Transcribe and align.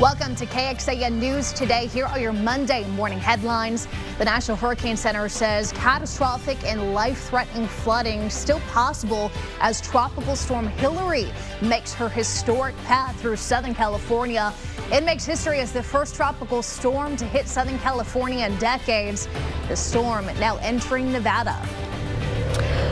Welcome 0.00 0.34
to 0.36 0.46
KXAN 0.46 1.18
News 1.18 1.52
today. 1.52 1.86
Here 1.86 2.06
are 2.06 2.18
your 2.18 2.32
Monday 2.32 2.86
morning 2.92 3.18
headlines. 3.18 3.86
The 4.16 4.24
National 4.24 4.56
Hurricane 4.56 4.96
Center 4.96 5.28
says 5.28 5.72
catastrophic 5.72 6.56
and 6.64 6.94
life-threatening 6.94 7.66
flooding 7.68 8.30
still 8.30 8.60
possible 8.60 9.30
as 9.60 9.78
Tropical 9.82 10.36
Storm 10.36 10.68
Hilary 10.68 11.30
makes 11.60 11.92
her 11.92 12.08
historic 12.08 12.74
path 12.84 13.20
through 13.20 13.36
Southern 13.36 13.74
California. 13.74 14.54
It 14.90 15.04
makes 15.04 15.26
history 15.26 15.58
as 15.58 15.70
the 15.70 15.82
first 15.82 16.14
tropical 16.14 16.62
storm 16.62 17.14
to 17.18 17.26
hit 17.26 17.46
Southern 17.46 17.78
California 17.80 18.46
in 18.46 18.56
decades. 18.56 19.28
The 19.68 19.76
storm 19.76 20.24
now 20.40 20.56
entering 20.62 21.12
Nevada. 21.12 21.60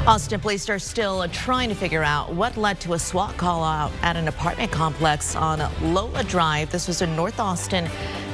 Austin 0.08 0.40
police 0.40 0.70
are 0.70 0.78
still 0.78 1.28
trying 1.28 1.68
to 1.68 1.74
figure 1.74 2.02
out 2.02 2.32
what 2.32 2.56
led 2.56 2.80
to 2.80 2.94
a 2.94 2.98
SWAT 2.98 3.36
call 3.36 3.62
out 3.62 3.92
at 4.00 4.16
an 4.16 4.26
apartment 4.26 4.72
complex 4.72 5.36
on 5.36 5.60
Lola 5.92 6.24
Drive. 6.24 6.70
This 6.70 6.88
was 6.88 7.02
in 7.02 7.14
North 7.14 7.38
Austin. 7.38 7.84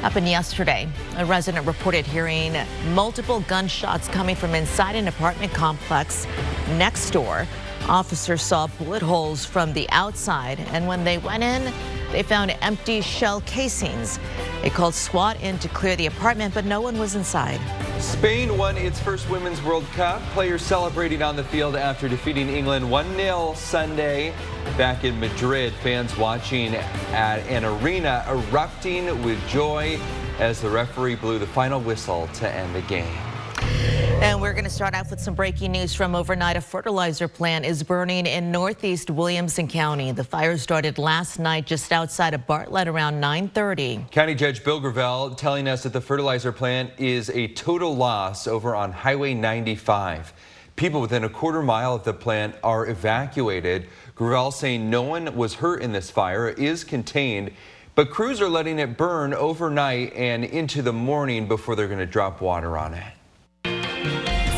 Happened 0.00 0.28
yesterday. 0.28 0.88
A 1.16 1.26
resident 1.26 1.66
reported 1.66 2.06
hearing 2.06 2.56
multiple 2.94 3.40
gunshots 3.48 4.06
coming 4.06 4.36
from 4.36 4.54
inside 4.54 4.94
an 4.94 5.08
apartment 5.08 5.52
complex 5.52 6.28
next 6.78 7.10
door. 7.10 7.44
Officers 7.88 8.40
saw 8.40 8.68
bullet 8.78 9.02
holes 9.02 9.44
from 9.44 9.72
the 9.72 9.90
outside, 9.90 10.60
and 10.70 10.86
when 10.86 11.02
they 11.02 11.18
went 11.18 11.42
in, 11.42 11.74
they 12.12 12.22
found 12.22 12.52
empty 12.62 13.00
shell 13.00 13.40
casings. 13.46 14.20
They 14.62 14.70
called 14.70 14.94
SWAT 14.94 15.40
in 15.40 15.58
to 15.58 15.68
clear 15.70 15.96
the 15.96 16.06
apartment, 16.06 16.54
but 16.54 16.66
no 16.66 16.80
one 16.80 17.00
was 17.00 17.16
inside. 17.16 17.60
Spain 18.04 18.58
won 18.58 18.76
its 18.76 19.00
first 19.00 19.30
Women's 19.30 19.62
World 19.62 19.84
Cup. 19.94 20.20
Players 20.32 20.60
celebrating 20.60 21.22
on 21.22 21.36
the 21.36 21.44
field 21.44 21.74
after 21.74 22.06
defeating 22.06 22.50
England 22.50 22.84
1-0 22.84 23.56
Sunday. 23.56 24.34
Back 24.76 25.04
in 25.04 25.18
Madrid, 25.18 25.72
fans 25.82 26.16
watching 26.18 26.74
at 26.74 27.38
an 27.48 27.64
arena 27.64 28.22
erupting 28.28 29.06
with 29.24 29.44
joy 29.48 29.98
as 30.38 30.60
the 30.60 30.68
referee 30.68 31.14
blew 31.14 31.38
the 31.38 31.46
final 31.46 31.80
whistle 31.80 32.28
to 32.34 32.48
end 32.48 32.74
the 32.74 32.82
game. 32.82 33.33
And 34.24 34.40
we're 34.40 34.54
going 34.54 34.64
to 34.64 34.70
start 34.70 34.94
off 34.94 35.10
with 35.10 35.20
some 35.20 35.34
breaking 35.34 35.72
news 35.72 35.94
from 35.94 36.14
overnight. 36.14 36.56
A 36.56 36.60
fertilizer 36.62 37.28
plant 37.28 37.66
is 37.66 37.82
burning 37.82 38.24
in 38.24 38.50
northeast 38.50 39.10
Williamson 39.10 39.68
County. 39.68 40.12
The 40.12 40.24
fire 40.24 40.56
started 40.56 40.96
last 40.96 41.38
night 41.38 41.66
just 41.66 41.92
outside 41.92 42.32
of 42.32 42.46
Bartlett 42.46 42.88
around 42.88 43.20
930. 43.20 44.06
County 44.10 44.34
Judge 44.34 44.64
Bill 44.64 44.80
Gravell 44.80 45.36
telling 45.36 45.68
us 45.68 45.82
that 45.82 45.92
the 45.92 46.00
fertilizer 46.00 46.52
plant 46.52 46.90
is 46.96 47.28
a 47.28 47.48
total 47.48 47.94
loss 47.94 48.46
over 48.46 48.74
on 48.74 48.92
Highway 48.92 49.34
95. 49.34 50.32
People 50.74 51.02
within 51.02 51.24
a 51.24 51.28
quarter 51.28 51.62
mile 51.62 51.94
of 51.94 52.04
the 52.04 52.14
plant 52.14 52.56
are 52.62 52.86
evacuated. 52.88 53.88
Gravell 54.16 54.54
saying 54.54 54.88
no 54.88 55.02
one 55.02 55.36
was 55.36 55.52
hurt 55.52 55.82
in 55.82 55.92
this 55.92 56.10
fire, 56.10 56.48
is 56.48 56.82
contained, 56.82 57.50
but 57.94 58.10
crews 58.10 58.40
are 58.40 58.48
letting 58.48 58.78
it 58.78 58.96
burn 58.96 59.34
overnight 59.34 60.14
and 60.14 60.46
into 60.46 60.80
the 60.80 60.94
morning 60.94 61.46
before 61.46 61.76
they're 61.76 61.88
going 61.88 61.98
to 61.98 62.06
drop 62.06 62.40
water 62.40 62.78
on 62.78 62.94
it. 62.94 63.13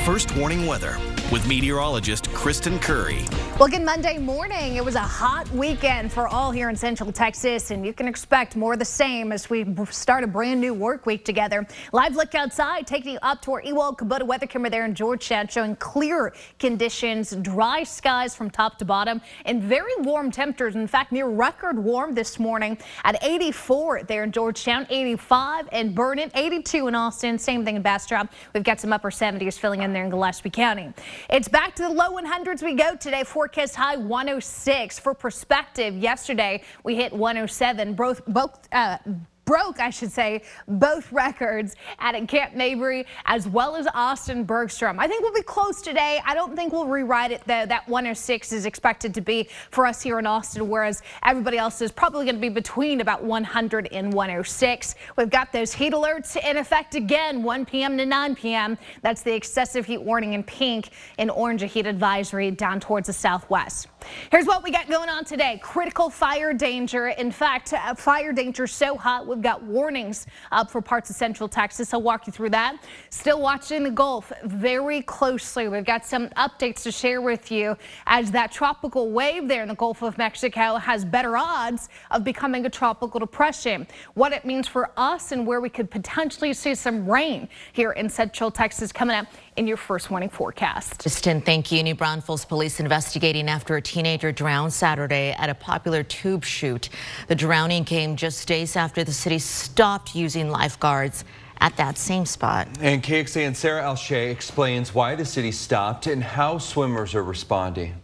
First 0.07 0.37
warning 0.37 0.67
weather 0.67 0.97
with 1.33 1.49
meteorologist 1.49 2.33
Kristen 2.33 2.79
Curry. 2.79 3.25
Good 3.59 3.83
Monday 3.83 4.17
morning. 4.19 4.77
It 4.77 4.85
was 4.85 4.95
a 4.95 5.01
hot 5.01 5.51
weekend 5.51 6.13
for 6.13 6.29
all 6.29 6.53
here 6.53 6.69
in 6.69 6.77
Central 6.77 7.11
Texas, 7.11 7.73
and 7.73 7.85
you 7.85 7.93
can 7.93 8.07
expect 8.07 8.55
more 8.55 8.75
of 8.75 8.79
the 8.79 8.85
same 8.85 9.33
as 9.33 9.51
we 9.51 9.67
start 9.91 10.23
a 10.23 10.27
brand 10.29 10.61
new 10.61 10.73
work 10.73 11.05
week 11.05 11.25
together. 11.25 11.67
Live 11.93 12.15
look 12.15 12.37
outside, 12.37 12.87
taking 12.87 13.15
you 13.15 13.19
up 13.23 13.43
to 13.43 13.53
our 13.53 13.63
Ewald 13.63 13.99
Kubota 13.99 14.23
weather 14.25 14.47
camera 14.47 14.71
there 14.71 14.85
in 14.85 14.95
Georgetown, 14.95 15.49
showing 15.49 15.75
clear 15.77 16.33
conditions, 16.61 17.35
dry 17.43 17.83
skies 17.83 18.37
from 18.37 18.51
top 18.51 18.79
to 18.79 18.85
bottom, 18.85 19.21
and 19.47 19.63
very 19.65 19.93
warm 19.99 20.31
temperatures. 20.31 20.77
In 20.77 20.87
fact, 20.87 21.11
near 21.11 21.27
record 21.27 21.77
warm 21.77 22.15
this 22.15 22.39
morning 22.39 22.79
at 23.03 23.23
84 23.25 24.05
there 24.05 24.23
in 24.23 24.31
Georgetown, 24.31 24.87
85 24.89 25.69
in 25.73 25.93
Vernon, 25.93 26.31
82 26.37 26.87
in 26.87 26.95
Austin, 26.95 27.37
same 27.37 27.65
thing 27.65 27.75
in 27.75 27.83
Bastrop. 27.83 28.29
We've 28.55 28.63
got 28.63 28.79
some 28.79 28.93
upper 28.93 29.11
70s 29.11 29.59
filling 29.59 29.83
in 29.83 29.93
there 29.93 30.05
in 30.05 30.11
Gillespie 30.11 30.51
County. 30.51 30.93
It's 31.29 31.49
back 31.49 31.75
to 31.77 31.83
the 31.83 31.91
low 31.91 32.13
100s 32.13 32.63
we 32.63 32.75
go 32.75 32.95
today. 32.95 33.25
Forecast 33.47 33.77
high 33.77 33.97
106. 33.97 34.99
For 34.99 35.15
perspective, 35.15 35.97
yesterday 35.97 36.65
we 36.83 36.97
hit 36.97 37.13
107. 37.13 37.95
Both, 37.95 38.27
both 38.27 38.67
uh, 38.73 38.99
broke, 39.47 39.79
I 39.81 39.91
should 39.91 40.13
say, 40.13 40.43
both 40.69 41.11
records 41.13 41.77
at 42.01 42.17
Camp 42.27 42.55
Mabry 42.55 43.07
as 43.25 43.47
well 43.49 43.77
as 43.77 43.87
Austin 43.95 44.45
Bergstrom. 44.45 44.99
I 44.99 45.07
think 45.07 45.23
we'll 45.23 45.33
be 45.33 45.43
close 45.43 45.81
today. 45.81 46.21
I 46.27 46.35
don't 46.35 46.57
think 46.57 46.73
we'll 46.73 46.87
rewrite 46.87 47.31
it 47.31 47.43
though. 47.47 47.65
That 47.65 47.89
106 47.89 48.53
is 48.53 48.67
expected 48.67 49.15
to 49.15 49.21
be 49.21 49.49
for 49.71 49.87
us 49.87 50.03
here 50.03 50.19
in 50.19 50.27
Austin, 50.27 50.69
whereas 50.69 51.03
everybody 51.25 51.59
else 51.59 51.81
is 51.81 51.93
probably 51.93 52.25
going 52.25 52.35
to 52.35 52.41
be 52.41 52.49
between 52.49 53.01
about 53.01 53.23
100 53.23 53.89
and 53.93 54.13
106. 54.13 54.95
We've 55.17 55.31
got 55.31 55.53
those 55.53 55.73
heat 55.73 55.93
alerts 55.93 56.37
in 56.37 56.57
effect 56.57 56.97
again, 56.97 57.43
1 57.45 57.67
p.m. 57.67 57.97
to 57.99 58.05
9 58.05 58.35
p.m. 58.35 58.77
That's 59.03 59.23
the 59.23 59.33
excessive 59.33 59.87
heat 59.87 60.03
warning 60.03 60.33
in 60.33 60.43
pink 60.43 60.91
and 61.19 61.31
orange 61.31 61.63
heat 61.63 61.87
advisory 61.87 62.51
down 62.51 62.81
towards 62.81 63.07
the 63.07 63.13
southwest. 63.13 63.87
Here's 64.31 64.47
what 64.47 64.63
we 64.63 64.71
got 64.71 64.89
going 64.89 65.09
on 65.09 65.25
today. 65.25 65.61
Critical 65.63 66.11
fire 66.11 66.53
danger. 66.53 67.09
In 67.09 67.31
fact, 67.31 67.73
uh, 67.73 67.95
fire 67.95 68.33
danger 68.33 68.67
so 68.67 68.97
hot 68.97 69.27
we've 69.37 69.43
got 69.43 69.63
warnings 69.63 70.27
up 70.51 70.71
for 70.71 70.81
parts 70.81 71.11
of 71.11 71.17
central 71.17 71.47
Texas. 71.49 71.93
I'll 71.93 72.01
walk 72.01 72.27
you 72.27 72.33
through 72.33 72.51
that. 72.51 72.79
Still 73.11 73.41
watching 73.41 73.83
the 73.83 73.91
Gulf 73.91 74.33
very 74.45 75.03
closely. 75.03 75.69
We've 75.69 75.85
got 75.85 76.07
some 76.07 76.29
updates 76.31 76.83
to 76.85 76.91
share 76.91 77.21
with 77.21 77.53
you 77.53 77.77
as 78.07 78.31
that 78.31 78.51
tropical 78.51 79.11
wave 79.11 79.47
there 79.47 79.63
in 79.63 79.69
the 79.69 79.75
Gulf 79.75 80.03
of 80.03 80.17
Mexico 80.17 80.77
has 80.77 81.05
better 81.05 81.37
odds 81.37 81.91
of 82.11 82.25
becoming 82.25 82.65
a 82.65 82.71
tropical 82.71 83.21
depression. 83.21 83.87
What 84.15 84.33
it 84.33 84.47
means 84.47 84.67
for 84.67 84.91
us 84.97 85.33
and 85.33 85.47
where 85.47 85.61
we 85.61 85.69
could 85.69 85.91
potentially 85.91 86.55
see 86.55 86.75
some 86.75 87.09
rain 87.09 87.49
here 87.75 87.93
in 87.93 88.09
central 88.09 88.51
Texas 88.51 88.91
coming 88.91 89.17
up 89.17 89.27
in 89.57 89.67
your 89.67 89.77
first 89.77 90.11
warning 90.11 90.29
forecast. 90.29 91.01
Kristen, 91.01 91.41
thank 91.41 91.73
you. 91.73 91.83
New 91.83 91.95
Braunfels 91.95 92.45
police 92.45 92.81
investigating 92.81 93.49
after 93.49 93.77
a 93.77 93.83
teenager 93.83 94.33
drowned 94.33 94.73
Saturday 94.73 95.35
at 95.39 95.49
a 95.49 95.55
popular 95.55 96.03
tube 96.03 96.45
chute. 96.45 96.89
The 97.29 97.35
drowning 97.35 97.85
came 97.85 98.17
just 98.17 98.47
days 98.47 98.77
after 98.77 99.05
the 99.05 99.13
city 99.13 99.39
stopped 99.39 100.15
using 100.15 100.51
lifeguards 100.51 101.25
at 101.61 101.77
that 101.77 101.99
same 101.99 102.27
spot. 102.27 102.69
And 102.81 103.03
KXAN 103.03 103.57
Sarah 103.57 103.83
Alshay 103.83 104.31
explains 104.31 104.95
why 104.95 105.15
the 105.15 105.25
city 105.25 105.53
stopped 105.53 106.07
and 106.07 106.23
how 106.23 106.59
swimmers 106.59 107.15
are 107.15 107.25
responding. 107.25 107.95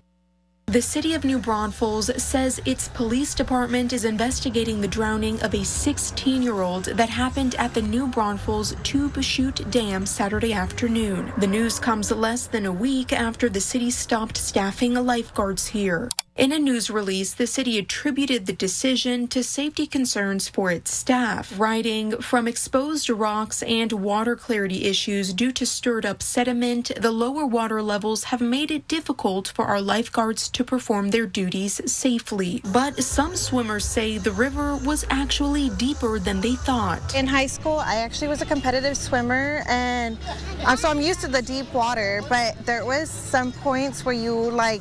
The 0.72 0.80
city 0.80 1.12
of 1.12 1.22
New 1.22 1.38
Braunfels 1.38 2.10
says 2.16 2.58
its 2.64 2.88
police 2.88 3.34
department 3.34 3.92
is 3.92 4.06
investigating 4.06 4.80
the 4.80 4.88
drowning 4.88 5.38
of 5.42 5.54
a 5.54 5.62
16 5.62 6.40
year 6.40 6.62
old 6.62 6.86
that 6.86 7.10
happened 7.10 7.54
at 7.56 7.74
the 7.74 7.82
New 7.82 8.06
Braunfels 8.06 8.74
Tube 8.82 9.22
Chute 9.22 9.70
Dam 9.70 10.06
Saturday 10.06 10.54
afternoon. 10.54 11.30
The 11.36 11.46
news 11.46 11.78
comes 11.78 12.10
less 12.10 12.46
than 12.46 12.64
a 12.64 12.72
week 12.72 13.12
after 13.12 13.50
the 13.50 13.60
city 13.60 13.90
stopped 13.90 14.38
staffing 14.38 14.94
lifeguards 14.94 15.66
here. 15.66 16.08
In 16.34 16.50
a 16.50 16.59
news 16.59 16.88
release, 16.88 17.34
the 17.34 17.47
city 17.47 17.76
attributed 17.76 18.47
the 18.47 18.54
decision 18.54 19.28
to 19.28 19.43
safety 19.43 19.87
concerns 19.87 20.48
for 20.48 20.70
its 20.70 20.91
staff, 20.94 21.53
writing 21.60 22.22
from 22.22 22.48
exposed 22.48 23.10
rocks 23.10 23.62
and 23.65 23.93
water 23.93 24.34
clarity 24.34 24.87
issues 24.87 25.34
due 25.34 25.53
to 25.53 25.66
stirred 25.66 26.06
up 26.06 26.22
sediment, 26.22 26.91
the 26.97 27.10
lower 27.10 27.44
water 27.44 27.82
levels 27.82 28.25
have 28.25 28.41
made 28.41 28.70
it 28.70 28.88
difficult 28.88 29.48
for 29.48 29.66
our 29.66 29.82
lifeguards 29.82 30.48
to 30.48 30.65
perform 30.65 31.10
their 31.10 31.26
duties 31.26 31.82
safely. 31.84 32.62
But 32.72 33.04
some 33.04 33.37
swimmers 33.37 33.84
say 33.84 34.16
the 34.16 34.32
river 34.32 34.76
was 34.76 35.04
actually 35.10 35.69
deeper 35.76 36.19
than 36.19 36.41
they 36.41 36.54
thought. 36.54 37.14
In 37.14 37.26
high 37.26 37.47
school, 37.47 37.76
I 37.76 37.97
actually 37.97 38.28
was 38.28 38.41
a 38.41 38.47
competitive 38.47 38.97
swimmer, 38.97 39.62
and 39.69 40.16
um, 40.64 40.78
so 40.78 40.88
I'm 40.88 41.03
used 41.03 41.20
to 41.20 41.28
the 41.28 41.43
deep 41.43 41.70
water, 41.75 42.22
but 42.31 42.56
there 42.64 42.87
was 42.87 43.10
some 43.10 43.53
points 43.53 44.06
where 44.06 44.14
you 44.14 44.34
like 44.34 44.81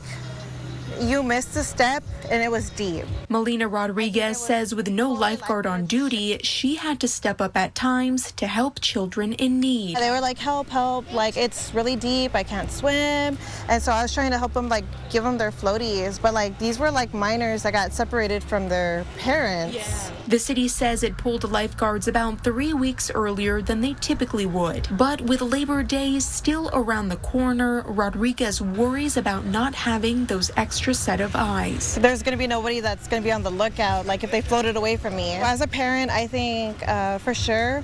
you 0.99 1.23
missed 1.23 1.55
a 1.55 1.63
step 1.63 2.03
and 2.29 2.41
it 2.43 2.51
was 2.51 2.69
deep. 2.71 3.05
Melina 3.29 3.67
Rodriguez 3.67 4.39
says 4.39 4.75
with 4.75 4.89
no 4.89 5.11
lifeguard 5.11 5.65
on 5.65 5.85
duty, 5.85 6.39
she 6.43 6.75
had 6.75 6.99
to 7.01 7.07
step 7.07 7.41
up 7.41 7.55
at 7.55 7.75
times 7.75 8.31
to 8.33 8.47
help 8.47 8.81
children 8.81 9.33
in 9.33 9.59
need. 9.59 9.97
They 9.97 10.09
were 10.09 10.21
like, 10.21 10.37
help, 10.37 10.69
help, 10.69 11.11
like 11.13 11.37
it's 11.37 11.73
really 11.73 11.95
deep, 11.95 12.35
I 12.35 12.43
can't 12.43 12.71
swim. 12.71 13.37
And 13.69 13.81
so 13.81 13.91
I 13.91 14.01
was 14.01 14.13
trying 14.13 14.31
to 14.31 14.37
help 14.37 14.53
them 14.53 14.69
like 14.69 14.85
give 15.09 15.23
them 15.23 15.37
their 15.37 15.51
floaties, 15.51 16.21
but 16.21 16.33
like 16.33 16.57
these 16.59 16.79
were 16.79 16.91
like 16.91 17.13
minors 17.13 17.63
that 17.63 17.73
got 17.73 17.93
separated 17.93 18.43
from 18.43 18.67
their 18.69 19.05
parents. 19.17 19.75
Yeah. 19.75 20.11
The 20.27 20.39
city 20.39 20.67
says 20.67 21.03
it 21.03 21.17
pulled 21.17 21.49
lifeguards 21.49 22.07
about 22.07 22.43
three 22.43 22.73
weeks 22.73 23.11
earlier 23.11 23.61
than 23.61 23.81
they 23.81 23.93
typically 23.99 24.45
would. 24.45 24.87
But 24.97 25.21
with 25.21 25.41
Labor 25.41 25.83
Day 25.83 26.19
still 26.19 26.69
around 26.73 27.09
the 27.09 27.17
corner, 27.17 27.83
Rodriguez 27.83 28.61
worries 28.61 29.17
about 29.17 29.45
not 29.45 29.75
having 29.75 30.25
those 30.25 30.49
extra 30.55 30.80
extra 30.81 30.93
set 30.95 31.21
of 31.21 31.35
eyes. 31.35 31.93
There's 32.01 32.23
going 32.23 32.31
to 32.31 32.39
be 32.39 32.47
nobody 32.47 32.79
that's 32.79 33.07
going 33.07 33.21
to 33.21 33.23
be 33.23 33.31
on 33.31 33.43
the 33.43 33.51
lookout, 33.51 34.07
like 34.07 34.23
if 34.23 34.31
they 34.31 34.41
floated 34.41 34.75
away 34.75 34.97
from 34.97 35.15
me. 35.15 35.33
As 35.35 35.61
a 35.61 35.67
parent, 35.67 36.09
I 36.09 36.25
think 36.25 36.75
uh, 36.87 37.19
for 37.19 37.35
sure 37.35 37.83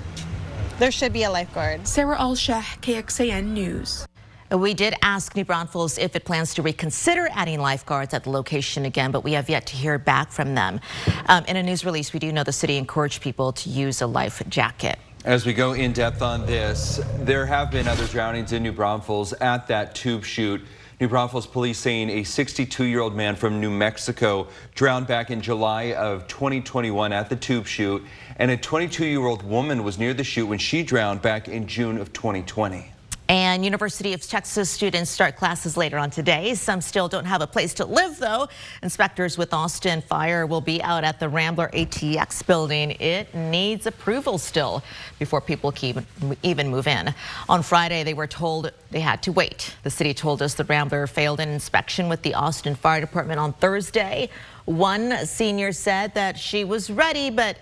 there 0.80 0.90
should 0.90 1.12
be 1.12 1.22
a 1.22 1.30
lifeguard. 1.30 1.86
Sarah 1.86 2.16
Alshah, 2.16 2.60
KXAN 2.80 3.52
News. 3.52 4.04
We 4.50 4.74
did 4.74 4.96
ask 5.00 5.36
New 5.36 5.44
Braunfels 5.44 5.96
if 5.96 6.16
it 6.16 6.24
plans 6.24 6.54
to 6.54 6.62
reconsider 6.62 7.28
adding 7.34 7.60
lifeguards 7.60 8.14
at 8.14 8.24
the 8.24 8.30
location 8.30 8.84
again, 8.84 9.12
but 9.12 9.22
we 9.22 9.34
have 9.34 9.48
yet 9.48 9.68
to 9.68 9.76
hear 9.76 9.96
back 10.00 10.32
from 10.32 10.56
them. 10.56 10.80
Um, 11.26 11.44
in 11.44 11.56
a 11.56 11.62
news 11.62 11.84
release, 11.84 12.12
we 12.12 12.18
do 12.18 12.32
know 12.32 12.42
the 12.42 12.50
city 12.50 12.78
encouraged 12.78 13.22
people 13.22 13.52
to 13.52 13.70
use 13.70 14.02
a 14.02 14.08
life 14.08 14.42
jacket. 14.48 14.98
As 15.24 15.46
we 15.46 15.52
go 15.52 15.74
in 15.74 15.92
depth 15.92 16.20
on 16.20 16.46
this, 16.46 17.00
there 17.18 17.46
have 17.46 17.70
been 17.70 17.86
other 17.86 18.08
drownings 18.08 18.50
in 18.50 18.64
New 18.64 18.72
Braunfels 18.72 19.34
at 19.34 19.68
that 19.68 19.94
tube 19.94 20.24
chute. 20.24 20.62
New 21.00 21.06
Braunfels 21.06 21.46
police 21.46 21.78
saying 21.78 22.10
a 22.10 22.22
62-year-old 22.22 23.14
man 23.14 23.36
from 23.36 23.60
New 23.60 23.70
Mexico 23.70 24.48
drowned 24.74 25.06
back 25.06 25.30
in 25.30 25.40
July 25.40 25.92
of 25.92 26.26
2021 26.26 27.12
at 27.12 27.28
the 27.28 27.36
tube 27.36 27.68
chute, 27.68 28.04
and 28.34 28.50
a 28.50 28.56
22-year-old 28.56 29.44
woman 29.44 29.84
was 29.84 29.96
near 29.96 30.12
the 30.12 30.24
chute 30.24 30.48
when 30.48 30.58
she 30.58 30.82
drowned 30.82 31.22
back 31.22 31.46
in 31.46 31.68
June 31.68 31.98
of 31.98 32.12
2020. 32.12 32.90
And 33.28 33.62
University 33.62 34.14
of 34.14 34.26
Texas 34.26 34.70
students 34.70 35.10
start 35.10 35.36
classes 35.36 35.76
later 35.76 35.98
on 35.98 36.08
today. 36.08 36.54
Some 36.54 36.80
still 36.80 37.08
don't 37.08 37.26
have 37.26 37.42
a 37.42 37.46
place 37.46 37.74
to 37.74 37.84
live, 37.84 38.18
though. 38.18 38.48
Inspectors 38.82 39.36
with 39.36 39.52
Austin 39.52 40.00
Fire 40.00 40.46
will 40.46 40.62
be 40.62 40.82
out 40.82 41.04
at 41.04 41.20
the 41.20 41.28
Rambler 41.28 41.68
ATX 41.74 42.46
building. 42.46 42.92
It 42.92 43.34
needs 43.34 43.86
approval 43.86 44.38
still 44.38 44.82
before 45.18 45.42
people 45.42 45.72
can 45.72 46.06
even 46.42 46.68
move 46.68 46.86
in. 46.86 47.14
On 47.50 47.62
Friday, 47.62 48.02
they 48.02 48.14
were 48.14 48.26
told 48.26 48.70
they 48.90 49.00
had 49.00 49.22
to 49.24 49.32
wait. 49.32 49.76
The 49.82 49.90
city 49.90 50.14
told 50.14 50.40
us 50.40 50.54
the 50.54 50.64
Rambler 50.64 51.06
failed 51.06 51.40
an 51.40 51.50
inspection 51.50 52.08
with 52.08 52.22
the 52.22 52.32
Austin 52.32 52.74
Fire 52.74 53.02
Department 53.02 53.40
on 53.40 53.52
Thursday. 53.52 54.30
One 54.64 55.26
senior 55.26 55.72
said 55.72 56.14
that 56.14 56.38
she 56.38 56.64
was 56.64 56.88
ready, 56.88 57.28
but 57.28 57.58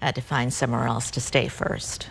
had 0.00 0.14
to 0.14 0.22
find 0.22 0.50
somewhere 0.50 0.86
else 0.86 1.10
to 1.10 1.20
stay 1.20 1.48
first. 1.48 2.08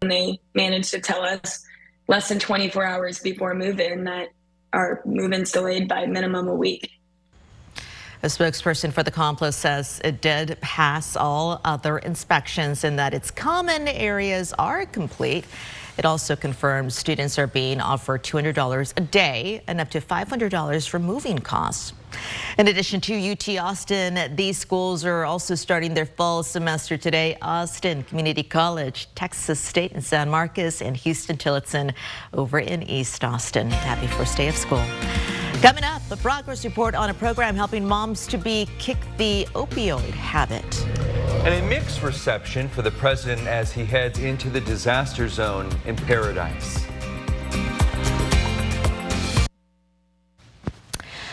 And 0.00 0.10
They 0.10 0.40
managed 0.56 0.90
to 0.90 1.00
tell 1.00 1.22
us 1.22 1.64
less 2.08 2.28
than 2.28 2.38
24 2.38 2.84
hours 2.84 3.18
before 3.20 3.54
move-in 3.54 4.04
that 4.04 4.28
our 4.72 5.02
move-in's 5.04 5.52
delayed 5.52 5.88
by 5.88 6.06
minimum 6.06 6.48
a 6.48 6.54
week. 6.54 6.90
A 8.24 8.26
spokesperson 8.26 8.92
for 8.92 9.02
the 9.02 9.10
complex 9.10 9.56
says 9.56 10.00
it 10.04 10.20
did 10.20 10.56
pass 10.60 11.16
all 11.16 11.60
other 11.64 11.98
inspections 11.98 12.84
and 12.84 12.98
that 12.98 13.14
its 13.14 13.32
common 13.32 13.88
areas 13.88 14.52
are 14.60 14.86
complete. 14.86 15.44
It 15.98 16.04
also 16.04 16.36
confirms 16.36 16.96
students 16.96 17.36
are 17.38 17.48
being 17.48 17.80
offered 17.80 18.22
$200 18.22 18.92
a 18.96 19.00
day 19.00 19.62
and 19.66 19.80
up 19.80 19.90
to 19.90 20.00
$500 20.00 20.88
for 20.88 20.98
moving 21.00 21.38
costs. 21.40 21.94
In 22.58 22.68
addition 22.68 23.00
to 23.02 23.30
UT 23.32 23.48
Austin, 23.58 24.36
these 24.36 24.58
schools 24.58 25.04
are 25.04 25.24
also 25.24 25.54
starting 25.54 25.94
their 25.94 26.06
fall 26.06 26.42
semester 26.42 26.96
today. 26.96 27.36
Austin 27.42 28.02
Community 28.04 28.42
College, 28.42 29.08
Texas 29.14 29.58
State 29.60 29.92
and 29.92 30.04
San 30.04 30.28
Marcos, 30.28 30.82
and 30.82 30.96
Huston-Tillotson 30.96 31.92
over 32.32 32.58
in 32.58 32.82
East 32.82 33.24
Austin. 33.24 33.70
Happy 33.70 34.06
first 34.06 34.36
day 34.36 34.48
of 34.48 34.56
school. 34.56 34.84
Coming 35.62 35.84
up, 35.84 36.02
a 36.10 36.16
progress 36.16 36.64
report 36.64 36.94
on 36.94 37.10
a 37.10 37.14
program 37.14 37.54
helping 37.54 37.86
moms 37.86 38.26
to 38.26 38.36
be 38.36 38.66
kick 38.78 38.98
the 39.16 39.46
opioid 39.54 40.10
habit. 40.10 40.84
And 41.44 41.54
a 41.54 41.68
mixed 41.68 42.02
reception 42.02 42.68
for 42.68 42.82
the 42.82 42.90
president 42.90 43.46
as 43.46 43.72
he 43.72 43.84
heads 43.84 44.18
into 44.18 44.50
the 44.50 44.60
disaster 44.60 45.28
zone 45.28 45.70
in 45.86 45.94
Paradise. 45.94 46.84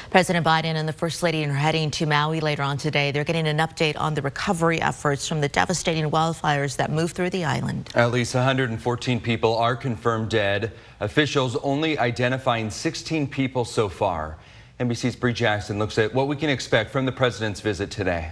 President 0.10 0.44
Biden 0.44 0.74
and 0.74 0.90
the 0.90 0.94
First 0.94 1.22
Lady 1.22 1.46
are 1.46 1.54
heading 1.54 1.92
to 1.92 2.08
Maui 2.08 2.40
later 2.40 2.64
on 2.64 2.78
today. 2.78 3.12
They're 3.12 3.24
getting 3.24 3.48
an 3.48 3.60
update 3.60 3.96
on 3.96 4.16
the 4.16 4.24
recovery 4.24 4.82
efforts 4.82 5.28
from 5.28 5.40
the 5.40 5.50
devastating 5.50 6.10
wildfires 6.10 6.78
that 6.78 6.90
moved 6.92 7.16
through 7.16 7.30
the 7.30 7.46
island. 7.46 7.92
At 7.94 8.12
least 8.12 8.34
114 8.34 9.22
people 9.22 9.56
are 9.56 9.76
confirmed 9.76 10.32
dead. 10.32 10.72
Officials 11.00 11.56
only 11.58 12.00
identifying 12.00 12.72
16 12.72 13.28
people 13.28 13.66
so 13.66 13.88
far. 13.88 14.40
NBC's 14.80 15.16
Brie 15.16 15.32
Jackson 15.32 15.78
looks 15.78 16.00
at 16.00 16.12
what 16.12 16.28
we 16.28 16.36
can 16.36 16.50
expect 16.50 16.90
from 16.90 17.06
the 17.06 17.12
president's 17.12 17.62
visit 17.62 17.92
today. 17.92 18.32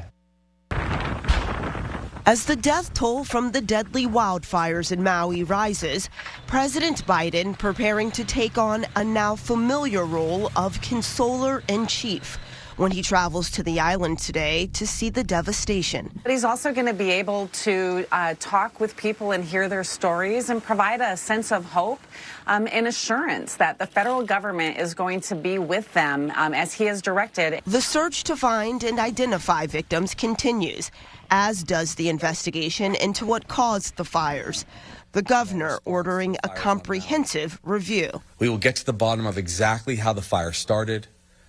As 2.27 2.43
the 2.43 2.57
death 2.57 2.93
toll 2.93 3.23
from 3.23 3.53
the 3.53 3.61
deadly 3.61 4.05
wildfires 4.05 4.91
in 4.91 5.01
Maui 5.01 5.43
rises, 5.43 6.09
President 6.45 7.05
Biden 7.05 7.57
preparing 7.57 8.11
to 8.11 8.25
take 8.25 8.57
on 8.57 8.85
a 8.97 9.03
now 9.05 9.37
familiar 9.37 10.03
role 10.03 10.51
of 10.53 10.81
consoler 10.81 11.63
in 11.69 11.87
chief 11.87 12.37
when 12.77 12.91
he 12.91 13.01
travels 13.01 13.49
to 13.51 13.63
the 13.63 13.79
island 13.79 14.19
today 14.19 14.67
to 14.73 14.87
see 14.87 15.09
the 15.09 15.23
devastation. 15.23 16.09
But 16.23 16.31
he's 16.31 16.45
also 16.45 16.71
going 16.73 16.87
to 16.87 16.93
be 16.93 17.11
able 17.11 17.47
to 17.65 18.05
uh, 18.11 18.35
talk 18.39 18.79
with 18.79 18.95
people 18.95 19.31
and 19.31 19.43
hear 19.43 19.67
their 19.67 19.83
stories 19.83 20.49
and 20.49 20.63
provide 20.63 21.01
a 21.01 21.17
sense 21.17 21.51
of 21.51 21.65
hope 21.65 21.99
um, 22.47 22.67
and 22.71 22.87
assurance 22.87 23.55
that 23.55 23.79
the 23.79 23.87
federal 23.87 24.23
government 24.23 24.77
is 24.77 24.93
going 24.93 25.21
to 25.21 25.35
be 25.35 25.59
with 25.59 25.91
them 25.93 26.31
um, 26.35 26.53
as 26.53 26.73
he 26.73 26.85
has 26.85 27.01
directed. 27.01 27.61
The 27.65 27.81
search 27.81 28.23
to 28.25 28.35
find 28.35 28.83
and 28.83 28.99
identify 28.99 29.65
victims 29.65 30.15
continues 30.15 30.91
as 31.29 31.63
does 31.63 31.95
the 31.95 32.09
investigation 32.09 32.95
into 32.95 33.25
what 33.25 33.47
caused 33.47 33.97
the 33.97 34.05
fires. 34.05 34.65
The 35.13 35.21
governor 35.21 35.79
ordering 35.85 36.37
a 36.43 36.49
comprehensive 36.49 37.59
review. 37.63 38.21
We 38.39 38.49
will 38.49 38.57
get 38.57 38.75
to 38.77 38.85
the 38.85 38.93
bottom 38.93 39.25
of 39.25 39.37
exactly 39.37 39.95
how 39.95 40.13
the 40.13 40.21
fire 40.21 40.51
started, 40.51 41.07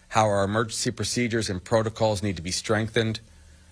how 0.09 0.27
our 0.27 0.45
emergency 0.45 0.91
procedures 0.91 1.51
and 1.51 1.63
protocols 1.63 2.23
need 2.23 2.37
to 2.37 2.43
be 2.43 2.51
strengthened, 2.51 3.21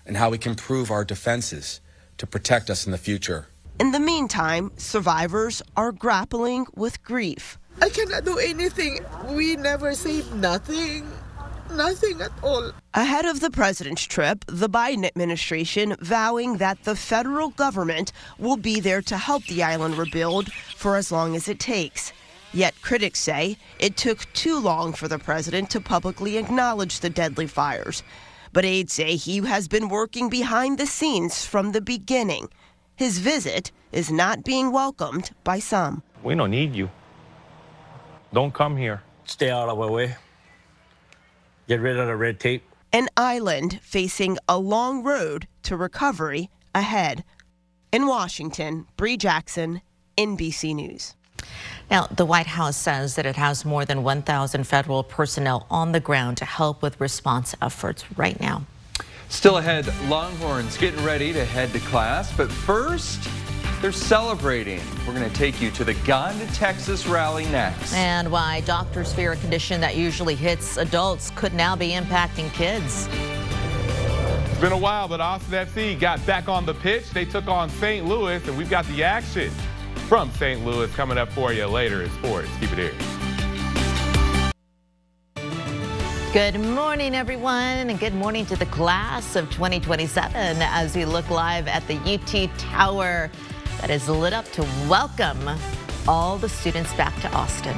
and 0.05 0.17
how 0.17 0.29
we 0.29 0.37
can 0.37 0.51
improve 0.51 0.91
our 0.91 1.03
defenses 1.03 1.81
to 2.17 2.25
protect 2.25 2.69
us 2.69 2.85
in 2.85 2.91
the 2.91 2.97
future. 2.97 3.47
In 3.79 3.91
the 3.91 3.99
meantime, 3.99 4.71
survivors 4.77 5.61
are 5.75 5.91
grappling 5.91 6.65
with 6.75 7.03
grief. 7.03 7.59
I 7.81 7.89
cannot 7.89 8.25
do 8.25 8.39
anything. 8.39 9.05
We 9.29 9.55
never 9.55 9.93
say 9.93 10.23
nothing. 10.33 11.07
Nothing 11.71 12.21
at 12.21 12.31
all. 12.41 12.71
Ahead 12.93 13.25
of 13.25 13.39
the 13.41 13.51
president's 13.51 14.03
trip, 14.03 14.45
the 14.47 14.69
Biden 14.69 15.05
administration 15.05 15.95
vowing 15.99 16.57
that 16.57 16.85
the 16.85 16.95
federal 16.95 17.49
government 17.49 18.13
will 18.39 18.57
be 18.57 18.79
there 18.79 19.01
to 19.01 19.17
help 19.17 19.45
the 19.45 19.61
island 19.61 19.97
rebuild 19.97 20.51
for 20.75 20.95
as 20.95 21.11
long 21.11 21.35
as 21.35 21.47
it 21.47 21.59
takes. 21.59 22.13
Yet 22.53 22.81
critics 22.81 23.19
say 23.19 23.57
it 23.79 23.97
took 23.97 24.31
too 24.33 24.59
long 24.59 24.93
for 24.93 25.07
the 25.07 25.19
president 25.19 25.69
to 25.71 25.81
publicly 25.81 26.37
acknowledge 26.37 26.99
the 26.99 27.09
deadly 27.09 27.47
fires. 27.47 28.03
But 28.53 28.65
aides 28.65 28.93
say 28.93 29.15
he 29.15 29.39
has 29.45 29.67
been 29.67 29.89
working 29.89 30.29
behind 30.29 30.77
the 30.77 30.85
scenes 30.85 31.45
from 31.45 31.71
the 31.71 31.81
beginning. 31.81 32.49
His 32.95 33.19
visit 33.19 33.71
is 33.91 34.09
not 34.09 34.43
being 34.43 34.71
welcomed 34.71 35.31
by 35.43 35.59
some. 35.59 36.03
We 36.23 36.35
don't 36.35 36.51
need 36.51 36.73
you. 36.73 36.89
Don't 38.33 38.53
come 38.53 38.75
here. 38.77 39.01
Stay 39.25 39.49
out 39.49 39.69
of 39.69 39.79
our 39.79 39.91
way. 39.91 40.15
Get 41.67 41.81
rid 41.81 41.97
of 41.97 42.07
the 42.07 42.15
red 42.15 42.39
tape. 42.39 42.63
An 42.93 43.09
island 43.17 43.79
facing 43.83 44.37
a 44.47 44.57
long 44.57 45.03
road 45.03 45.47
to 45.63 45.75
recovery 45.75 46.49
ahead. 46.73 47.23
In 47.91 48.07
Washington, 48.07 48.87
Brie 48.95 49.17
Jackson, 49.17 49.81
NBC 50.17 50.73
News. 50.73 51.15
Now, 51.89 52.07
the 52.07 52.25
White 52.25 52.47
House 52.47 52.75
says 52.75 53.15
that 53.15 53.25
it 53.25 53.37
has 53.37 53.63
more 53.63 53.85
than 53.85 54.03
1,000 54.03 54.65
federal 54.65 55.03
personnel 55.03 55.65
on 55.71 55.93
the 55.93 56.01
ground 56.01 56.37
to 56.37 56.45
help 56.45 56.81
with 56.81 56.99
response 56.99 57.55
efforts 57.61 58.03
right 58.17 58.39
now. 58.39 58.63
Still 59.29 59.57
ahead, 59.57 59.87
Longhorns 60.07 60.77
getting 60.77 61.03
ready 61.03 61.31
to 61.33 61.45
head 61.45 61.71
to 61.73 61.79
class, 61.79 62.35
but 62.35 62.51
first, 62.51 63.29
they're 63.81 63.91
celebrating. 63.91 64.81
We're 65.05 65.13
going 65.13 65.29
to 65.29 65.35
take 65.35 65.61
you 65.61 65.69
to 65.71 65.83
the 65.83 65.93
Gone 66.05 66.37
to 66.39 66.47
Texas 66.53 67.07
rally 67.07 67.45
next. 67.45 67.93
And 67.93 68.31
why 68.31 68.61
doctors 68.61 69.13
fear 69.13 69.33
a 69.33 69.37
condition 69.37 69.79
that 69.81 69.95
usually 69.95 70.35
hits 70.35 70.77
adults 70.77 71.31
could 71.35 71.53
now 71.53 71.75
be 71.75 71.91
impacting 71.91 72.51
kids. 72.53 73.07
It's 74.49 74.59
been 74.59 74.71
a 74.71 74.77
while, 74.77 75.07
but 75.07 75.21
Austin 75.21 75.53
FC 75.53 75.99
got 75.99 76.25
back 76.25 76.49
on 76.49 76.65
the 76.65 76.73
pitch. 76.73 77.11
They 77.11 77.25
took 77.25 77.47
on 77.47 77.69
St. 77.69 78.05
Louis, 78.05 78.45
and 78.47 78.57
we've 78.57 78.69
got 78.69 78.85
the 78.87 79.03
action 79.03 79.51
from 80.01 80.31
St. 80.31 80.65
Louis 80.65 80.93
coming 80.95 81.17
up 81.17 81.31
for 81.31 81.53
you 81.53 81.65
later 81.65 82.03
in 82.03 82.09
sports. 82.11 82.49
Keep 82.59 82.73
it 82.73 82.77
here. 82.77 83.17
Good 86.33 86.59
morning, 86.59 87.15
everyone, 87.15 87.89
and 87.89 87.99
good 87.99 88.13
morning 88.13 88.45
to 88.47 88.55
the 88.55 88.65
class 88.67 89.35
of 89.35 89.49
2027 89.49 90.57
as 90.61 90.95
we 90.95 91.05
look 91.05 91.29
live 91.29 91.67
at 91.67 91.87
the 91.87 91.95
UT 91.99 92.49
Tower 92.59 93.31
that 93.81 93.89
is 93.89 94.07
lit 94.09 94.33
up 94.33 94.45
to 94.51 94.61
welcome 94.87 95.49
all 96.07 96.37
the 96.37 96.49
students 96.49 96.93
back 96.93 97.19
to 97.21 97.31
Austin. 97.31 97.75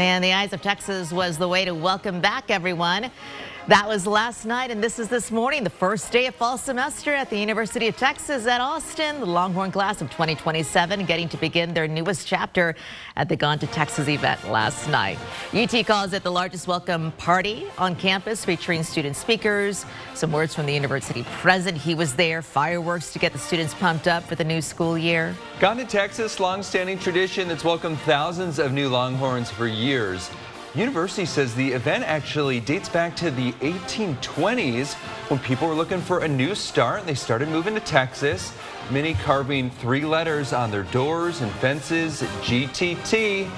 And 0.00 0.22
the 0.22 0.32
Eyes 0.32 0.52
of 0.52 0.62
Texas 0.62 1.12
was 1.12 1.38
the 1.38 1.48
way 1.48 1.64
to 1.64 1.74
welcome 1.74 2.20
back 2.20 2.52
everyone. 2.52 3.10
That 3.68 3.86
was 3.86 4.06
last 4.06 4.46
night, 4.46 4.70
and 4.70 4.82
this 4.82 4.98
is 4.98 5.08
this 5.08 5.30
morning, 5.30 5.62
the 5.62 5.68
first 5.68 6.10
day 6.10 6.24
of 6.24 6.34
fall 6.34 6.56
semester 6.56 7.12
at 7.12 7.28
the 7.28 7.38
University 7.38 7.86
of 7.86 7.98
Texas 7.98 8.46
at 8.46 8.62
Austin. 8.62 9.20
The 9.20 9.26
Longhorn 9.26 9.72
class 9.72 10.00
of 10.00 10.08
2027 10.08 11.04
getting 11.04 11.28
to 11.28 11.36
begin 11.36 11.74
their 11.74 11.86
newest 11.86 12.26
chapter 12.26 12.74
at 13.14 13.28
the 13.28 13.36
Gone 13.36 13.58
to 13.58 13.66
Texas 13.66 14.08
event 14.08 14.48
last 14.48 14.88
night. 14.88 15.18
UT 15.52 15.84
calls 15.86 16.14
it 16.14 16.22
the 16.22 16.32
largest 16.32 16.66
welcome 16.66 17.12
party 17.18 17.66
on 17.76 17.94
campus 17.94 18.42
featuring 18.42 18.82
student 18.82 19.16
speakers. 19.16 19.84
Some 20.14 20.32
words 20.32 20.54
from 20.54 20.64
the 20.64 20.72
university 20.72 21.26
president. 21.42 21.82
He 21.82 21.94
was 21.94 22.14
there, 22.14 22.40
fireworks 22.40 23.12
to 23.12 23.18
get 23.18 23.34
the 23.34 23.38
students 23.38 23.74
pumped 23.74 24.08
up 24.08 24.22
for 24.22 24.34
the 24.34 24.44
new 24.44 24.62
school 24.62 24.96
year. 24.96 25.36
Gone 25.60 25.76
to 25.76 25.84
Texas, 25.84 26.40
long-standing 26.40 26.98
tradition 26.98 27.48
that's 27.48 27.64
welcomed 27.64 27.98
thousands 28.00 28.58
of 28.58 28.72
new 28.72 28.88
Longhorns 28.88 29.50
for 29.50 29.66
years. 29.66 30.30
University 30.74 31.24
says 31.24 31.54
the 31.54 31.72
event 31.72 32.04
actually 32.04 32.60
dates 32.60 32.88
back 32.88 33.16
to 33.16 33.30
the 33.30 33.52
1820s 33.52 34.94
when 35.30 35.40
people 35.40 35.66
were 35.66 35.74
looking 35.74 36.00
for 36.00 36.20
a 36.20 36.28
new 36.28 36.54
start. 36.54 37.00
And 37.00 37.08
they 37.08 37.14
started 37.14 37.48
moving 37.48 37.74
to 37.74 37.80
Texas, 37.80 38.52
many 38.90 39.14
carving 39.14 39.70
three 39.70 40.04
letters 40.04 40.52
on 40.52 40.70
their 40.70 40.82
doors 40.84 41.40
and 41.40 41.50
fences, 41.52 42.22
GTT 42.42 43.50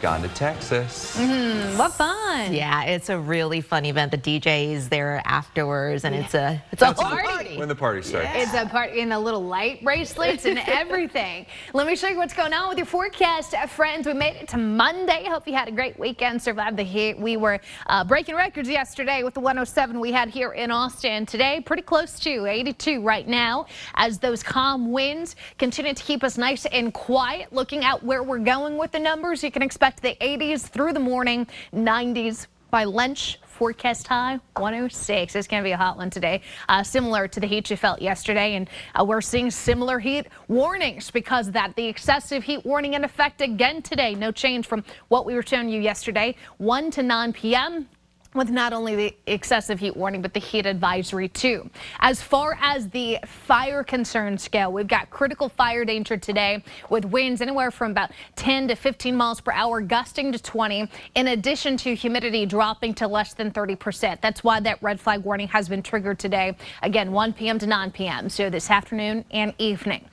gone 0.00 0.22
to 0.22 0.28
Texas. 0.28 1.16
Mm, 1.16 1.76
what 1.76 1.92
fun! 1.92 2.52
Yeah, 2.52 2.84
it's 2.84 3.08
a 3.08 3.18
really 3.18 3.60
fun 3.60 3.84
event. 3.84 4.12
The 4.12 4.18
DJ 4.18 4.72
is 4.72 4.88
there 4.88 5.20
afterwards, 5.24 6.04
and 6.04 6.14
yeah. 6.14 6.20
it's 6.20 6.34
a 6.34 6.62
it's 6.72 6.82
a 6.82 6.92
party. 6.92 7.26
party. 7.26 7.56
When 7.56 7.68
the 7.68 7.74
party 7.74 8.02
starts, 8.02 8.28
yeah. 8.28 8.42
it's 8.42 8.54
a 8.54 8.66
party 8.66 9.00
in 9.00 9.12
a 9.12 9.18
little 9.18 9.44
light 9.44 9.82
bracelets 9.82 10.44
and 10.44 10.58
everything. 10.66 11.46
Let 11.72 11.86
me 11.86 11.96
show 11.96 12.08
you 12.08 12.16
what's 12.16 12.34
going 12.34 12.52
on 12.52 12.68
with 12.68 12.78
your 12.78 12.86
forecast, 12.86 13.54
uh, 13.54 13.66
friends. 13.66 14.06
We 14.06 14.12
made 14.12 14.36
it 14.36 14.48
to 14.48 14.58
Monday. 14.58 15.24
Hope 15.24 15.48
you 15.48 15.54
had 15.54 15.68
a 15.68 15.72
great 15.72 15.98
weekend, 15.98 16.40
survived 16.40 16.76
the 16.76 16.84
heat. 16.84 17.18
We 17.18 17.36
were 17.36 17.60
uh, 17.86 18.04
breaking 18.04 18.36
records 18.36 18.68
yesterday 18.68 19.22
with 19.22 19.34
the 19.34 19.40
107 19.40 19.98
we 19.98 20.12
had 20.12 20.28
here 20.28 20.52
in 20.52 20.70
Austin. 20.70 21.26
Today, 21.26 21.60
pretty 21.64 21.82
close 21.82 22.20
to 22.20 22.46
82 22.46 23.02
right 23.02 23.26
now, 23.26 23.66
as 23.94 24.18
those 24.18 24.42
calm 24.42 24.92
winds 24.92 25.34
continue 25.58 25.94
to 25.94 26.02
keep 26.02 26.22
us 26.22 26.38
nice 26.38 26.66
and 26.66 26.92
quiet. 26.92 27.52
Looking 27.52 27.84
at 27.84 28.02
where 28.02 28.22
we're 28.22 28.38
going 28.38 28.76
with 28.76 28.92
the 28.92 28.98
numbers, 28.98 29.42
you 29.42 29.50
can 29.50 29.62
expect 29.62 29.87
the 29.96 30.16
80s 30.20 30.62
through 30.62 30.92
the 30.92 31.00
morning, 31.00 31.46
90s 31.72 32.46
by 32.70 32.84
lunch. 32.84 33.38
Forecast 33.44 34.06
high 34.06 34.38
106. 34.54 35.34
It's 35.34 35.48
going 35.48 35.64
to 35.64 35.66
be 35.66 35.72
a 35.72 35.76
hot 35.76 35.96
one 35.96 36.10
today, 36.10 36.42
uh, 36.68 36.84
similar 36.84 37.26
to 37.26 37.40
the 37.40 37.46
heat 37.46 37.68
you 37.70 37.76
felt 37.76 38.00
yesterday. 38.00 38.54
And 38.54 38.70
uh, 38.94 39.04
we're 39.04 39.20
seeing 39.20 39.50
similar 39.50 39.98
heat 39.98 40.28
warnings 40.46 41.10
because 41.10 41.50
that. 41.50 41.74
The 41.74 41.86
excessive 41.86 42.44
heat 42.44 42.64
warning 42.64 42.94
in 42.94 43.02
effect 43.02 43.40
again 43.40 43.82
today. 43.82 44.14
No 44.14 44.30
change 44.30 44.64
from 44.64 44.84
what 45.08 45.26
we 45.26 45.34
were 45.34 45.42
showing 45.42 45.68
you 45.68 45.80
yesterday. 45.80 46.36
1 46.58 46.92
to 46.92 47.02
9 47.02 47.32
p.m 47.32 47.88
with 48.34 48.50
not 48.50 48.72
only 48.72 48.94
the 48.94 49.16
excessive 49.26 49.80
heat 49.80 49.96
warning, 49.96 50.22
but 50.22 50.34
the 50.34 50.40
heat 50.40 50.66
advisory 50.66 51.28
too. 51.28 51.68
As 52.00 52.22
far 52.22 52.58
as 52.60 52.88
the 52.90 53.18
fire 53.24 53.82
concern 53.82 54.36
scale, 54.38 54.72
we've 54.72 54.86
got 54.86 55.10
critical 55.10 55.48
fire 55.48 55.84
danger 55.84 56.16
today 56.16 56.62
with 56.90 57.04
winds 57.06 57.40
anywhere 57.40 57.70
from 57.70 57.92
about 57.92 58.10
10 58.36 58.68
to 58.68 58.74
15 58.74 59.16
miles 59.16 59.40
per 59.40 59.52
hour, 59.52 59.80
gusting 59.80 60.30
to 60.32 60.38
20, 60.38 60.88
in 61.14 61.28
addition 61.28 61.76
to 61.78 61.94
humidity 61.94 62.44
dropping 62.46 62.94
to 62.94 63.08
less 63.08 63.34
than 63.34 63.50
30%. 63.50 64.20
That's 64.20 64.44
why 64.44 64.60
that 64.60 64.82
red 64.82 65.00
flag 65.00 65.22
warning 65.22 65.48
has 65.48 65.68
been 65.68 65.82
triggered 65.82 66.18
today. 66.18 66.56
Again, 66.82 67.12
1 67.12 67.32
p.m. 67.32 67.58
to 67.58 67.66
9 67.66 67.90
p.m. 67.92 68.28
So 68.28 68.50
this 68.50 68.70
afternoon 68.70 69.24
and 69.30 69.54
evening. 69.58 70.04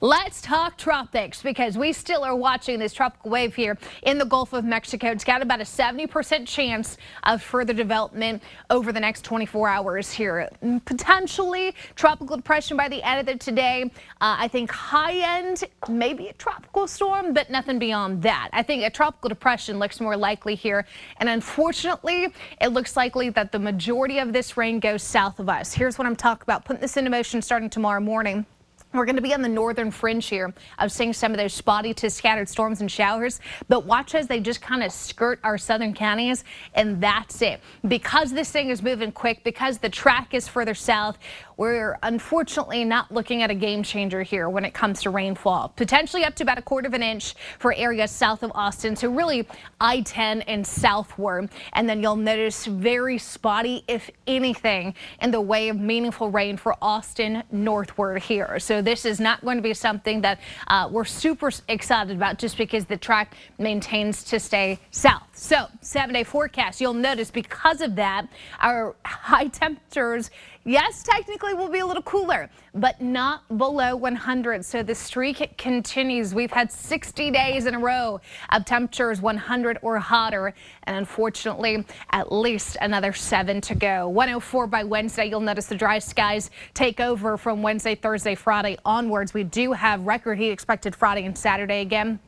Let's 0.00 0.40
talk 0.40 0.76
tropics 0.76 1.42
because 1.42 1.76
we 1.78 1.92
still 1.92 2.24
are 2.24 2.36
watching 2.36 2.78
this 2.78 2.92
tropical 2.92 3.30
wave 3.30 3.54
here 3.54 3.78
in 4.02 4.18
the 4.18 4.24
Gulf 4.24 4.52
of 4.52 4.64
Mexico. 4.64 5.08
It's 5.08 5.24
got 5.24 5.42
about 5.42 5.60
a 5.60 5.64
70% 5.64 6.46
chance 6.46 6.96
of 7.24 7.42
further 7.42 7.72
development 7.72 8.42
over 8.70 8.92
the 8.92 9.00
next 9.00 9.24
24 9.24 9.68
hours 9.68 10.12
here. 10.12 10.48
Potentially 10.84 11.74
tropical 11.94 12.36
depression 12.36 12.76
by 12.76 12.88
the 12.88 13.02
end 13.02 13.20
of 13.20 13.26
the 13.26 13.38
today. 13.38 13.90
Uh, 14.20 14.36
I 14.38 14.48
think 14.48 14.70
high 14.70 15.38
end, 15.38 15.64
maybe 15.88 16.28
a 16.28 16.32
tropical 16.34 16.86
storm, 16.86 17.32
but 17.32 17.50
nothing 17.50 17.78
beyond 17.78 18.22
that. 18.22 18.50
I 18.52 18.62
think 18.62 18.84
a 18.84 18.90
tropical 18.90 19.28
depression 19.28 19.78
looks 19.78 20.00
more 20.00 20.16
likely 20.16 20.54
here. 20.54 20.86
And 21.18 21.28
unfortunately, 21.28 22.28
it 22.60 22.68
looks 22.68 22.96
likely 22.96 23.30
that 23.30 23.52
the 23.52 23.58
majority 23.58 24.18
of 24.18 24.32
this 24.32 24.56
rain 24.56 24.80
goes 24.80 25.02
south 25.02 25.38
of 25.38 25.48
us. 25.48 25.74
Here's 25.74 25.98
what 25.98 26.06
I'm 26.06 26.16
talking 26.16 26.42
about. 26.42 26.64
Putting 26.64 26.80
this 26.82 26.96
into 26.96 27.10
motion 27.10 27.42
starting 27.42 27.70
tomorrow 27.70 28.00
morning. 28.00 28.46
We're 28.94 29.06
going 29.06 29.16
to 29.16 29.22
be 29.22 29.34
on 29.34 29.42
the 29.42 29.48
northern 29.48 29.90
fringe 29.90 30.26
here 30.26 30.54
of 30.78 30.92
seeing 30.92 31.12
some 31.12 31.32
of 31.32 31.38
those 31.38 31.52
spotty 31.52 31.92
to 31.94 32.08
scattered 32.08 32.48
storms 32.48 32.80
and 32.80 32.88
showers, 32.88 33.40
but 33.68 33.84
watch 33.84 34.14
as 34.14 34.28
they 34.28 34.38
just 34.38 34.62
kind 34.62 34.84
of 34.84 34.92
skirt 34.92 35.40
our 35.42 35.58
southern 35.58 35.92
counties, 35.92 36.44
and 36.74 37.00
that's 37.00 37.42
it. 37.42 37.60
Because 37.88 38.32
this 38.32 38.52
thing 38.52 38.68
is 38.68 38.82
moving 38.82 39.10
quick, 39.10 39.42
because 39.42 39.78
the 39.78 39.88
track 39.88 40.32
is 40.32 40.46
further 40.46 40.74
south, 40.74 41.18
we're 41.56 41.98
unfortunately 42.04 42.84
not 42.84 43.10
looking 43.12 43.42
at 43.42 43.50
a 43.50 43.54
game 43.54 43.82
changer 43.82 44.22
here 44.22 44.48
when 44.48 44.64
it 44.64 44.74
comes 44.74 45.02
to 45.02 45.10
rainfall. 45.10 45.72
Potentially 45.74 46.24
up 46.24 46.34
to 46.36 46.44
about 46.44 46.58
a 46.58 46.62
quarter 46.62 46.86
of 46.86 46.94
an 46.94 47.02
inch 47.02 47.34
for 47.58 47.74
areas 47.74 48.12
south 48.12 48.44
of 48.44 48.52
Austin, 48.54 48.94
so 48.94 49.10
really 49.10 49.46
I-10 49.80 50.44
and 50.46 50.64
southward. 50.64 51.50
And 51.72 51.88
then 51.88 52.00
you'll 52.00 52.16
notice 52.16 52.66
very 52.66 53.18
spotty, 53.18 53.84
if 53.88 54.08
anything, 54.26 54.94
in 55.20 55.32
the 55.32 55.40
way 55.40 55.68
of 55.68 55.78
meaningful 55.78 56.30
rain 56.30 56.56
for 56.56 56.76
Austin 56.80 57.42
northward 57.50 58.22
here. 58.22 58.58
So 58.58 58.83
this 58.84 59.04
is 59.04 59.20
not 59.20 59.44
going 59.44 59.56
to 59.56 59.62
be 59.62 59.74
something 59.74 60.20
that 60.22 60.40
uh, 60.68 60.88
we're 60.90 61.04
super 61.04 61.50
excited 61.68 62.16
about 62.16 62.38
just 62.38 62.56
because 62.56 62.84
the 62.84 62.96
track 62.96 63.36
maintains 63.58 64.24
to 64.24 64.38
stay 64.38 64.78
south. 64.90 65.22
So 65.32 65.66
seven 65.80 66.14
day 66.14 66.24
forecast, 66.24 66.80
you'll 66.80 66.94
notice 66.94 67.30
because 67.30 67.80
of 67.80 67.96
that, 67.96 68.28
our 68.60 68.94
high 69.04 69.48
temperatures 69.48 70.30
Yes, 70.66 71.02
technically 71.02 71.52
we'll 71.52 71.68
be 71.68 71.80
a 71.80 71.86
little 71.86 72.02
cooler, 72.02 72.48
but 72.74 72.98
not 72.98 73.46
below 73.58 73.96
100. 73.96 74.64
So 74.64 74.82
the 74.82 74.94
streak 74.94 75.58
continues. 75.58 76.34
We've 76.34 76.50
had 76.50 76.72
60 76.72 77.30
days 77.30 77.66
in 77.66 77.74
a 77.74 77.78
row 77.78 78.18
of 78.50 78.64
temperatures 78.64 79.20
100 79.20 79.78
or 79.82 79.98
hotter. 79.98 80.54
And 80.84 80.96
unfortunately, 80.96 81.84
at 82.12 82.32
least 82.32 82.78
another 82.80 83.12
seven 83.12 83.60
to 83.60 83.74
go. 83.74 84.08
104 84.08 84.66
by 84.66 84.84
Wednesday. 84.84 85.26
You'll 85.26 85.40
notice 85.40 85.66
the 85.66 85.74
dry 85.74 85.98
skies 85.98 86.50
take 86.72 86.98
over 86.98 87.36
from 87.36 87.60
Wednesday, 87.60 87.94
Thursday, 87.94 88.34
Friday 88.34 88.78
onwards. 88.86 89.34
We 89.34 89.44
do 89.44 89.72
have 89.72 90.06
record 90.06 90.38
heat 90.38 90.50
expected 90.50 90.96
Friday 90.96 91.26
and 91.26 91.36
Saturday 91.36 91.82
again 91.82 92.20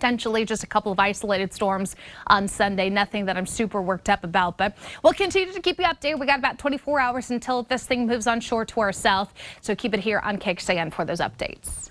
potentially 0.00 0.46
just 0.46 0.64
a 0.64 0.66
couple 0.66 0.90
of 0.90 0.98
isolated 0.98 1.52
storms 1.52 1.94
on 2.28 2.48
Sunday. 2.48 2.88
Nothing 2.88 3.26
that 3.26 3.36
I'm 3.36 3.44
super 3.44 3.82
worked 3.82 4.08
up 4.08 4.24
about, 4.24 4.56
but 4.56 4.74
we'll 5.04 5.12
continue 5.12 5.52
to 5.52 5.60
keep 5.60 5.78
you 5.78 5.84
updated. 5.84 6.18
We 6.18 6.26
got 6.26 6.38
about 6.38 6.58
24 6.58 6.98
hours 6.98 7.30
until 7.30 7.64
this 7.64 7.84
thing 7.84 8.06
moves 8.06 8.26
on 8.26 8.40
shore 8.40 8.64
to 8.64 8.80
our 8.80 8.92
south. 8.92 9.34
So 9.60 9.74
keep 9.74 9.92
it 9.92 10.00
here 10.00 10.20
on 10.20 10.38
KXAN 10.38 10.94
for 10.94 11.04
those 11.04 11.20
updates. 11.20 11.90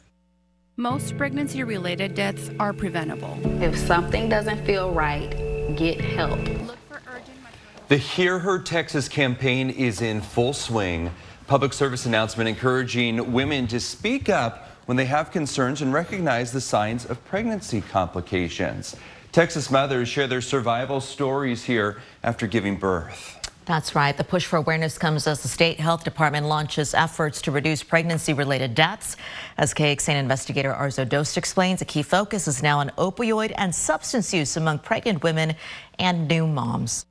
Most 0.76 1.18
pregnancy 1.18 1.64
related 1.64 2.16
deaths 2.16 2.50
are 2.60 2.74
preventable. 2.74 3.38
If 3.62 3.78
something 3.78 4.28
doesn't 4.28 4.66
feel 4.66 4.92
right, 4.92 5.30
get 5.78 6.02
help. 6.02 6.40
The 7.90 7.98
Hear 7.98 8.40
Her 8.40 8.58
Texas 8.60 9.08
campaign 9.08 9.70
is 9.70 10.02
in 10.02 10.22
full 10.22 10.54
swing. 10.54 11.12
Public 11.46 11.74
service 11.74 12.08
announcement 12.08 12.50
encouraging 12.50 13.32
women 13.32 13.68
to 13.68 13.80
speak 13.80 14.30
up 14.30 14.68
when 14.90 14.98
they 14.98 15.06
have 15.06 15.30
concerns 15.30 15.84
and 15.84 15.94
recognize 15.94 16.52
the 16.52 16.60
signs 16.60 17.06
of 17.06 17.24
pregnancy 17.26 17.80
complications. 17.80 18.96
Texas 19.32 19.70
mothers 19.70 20.10
share 20.10 20.26
their 20.26 20.42
survival 20.42 21.00
stories 21.00 21.64
here 21.64 22.02
after 22.24 22.48
giving 22.48 22.76
birth. 22.76 23.38
That's 23.66 23.94
right. 23.94 24.18
The 24.18 24.24
push 24.24 24.48
for 24.48 24.58
awareness 24.58 24.98
comes 24.98 25.28
as 25.28 25.44
the 25.44 25.48
state 25.48 25.80
health 25.80 26.04
department 26.04 26.48
launches 26.48 26.96
efforts 26.96 27.40
to 27.44 27.52
reduce 27.52 27.84
pregnancy 27.84 28.34
related 28.34 28.74
deaths. 28.74 29.16
As 29.60 29.76
KXAN 29.76 30.16
investigator 30.16 30.74
Arezow 30.74 31.08
Doost 31.08 31.38
explains, 31.38 31.84
a 31.84 31.86
key 31.86 32.02
focus 32.02 32.48
is 32.48 32.64
now 32.64 32.80
on 32.80 32.90
opioid 32.98 33.54
and 33.58 33.76
substance 33.76 34.34
use 34.34 34.58
among 34.58 34.80
pregnant 34.80 35.22
women 35.22 35.54
and 36.00 36.28
new 36.28 36.48
moms. 36.48 37.06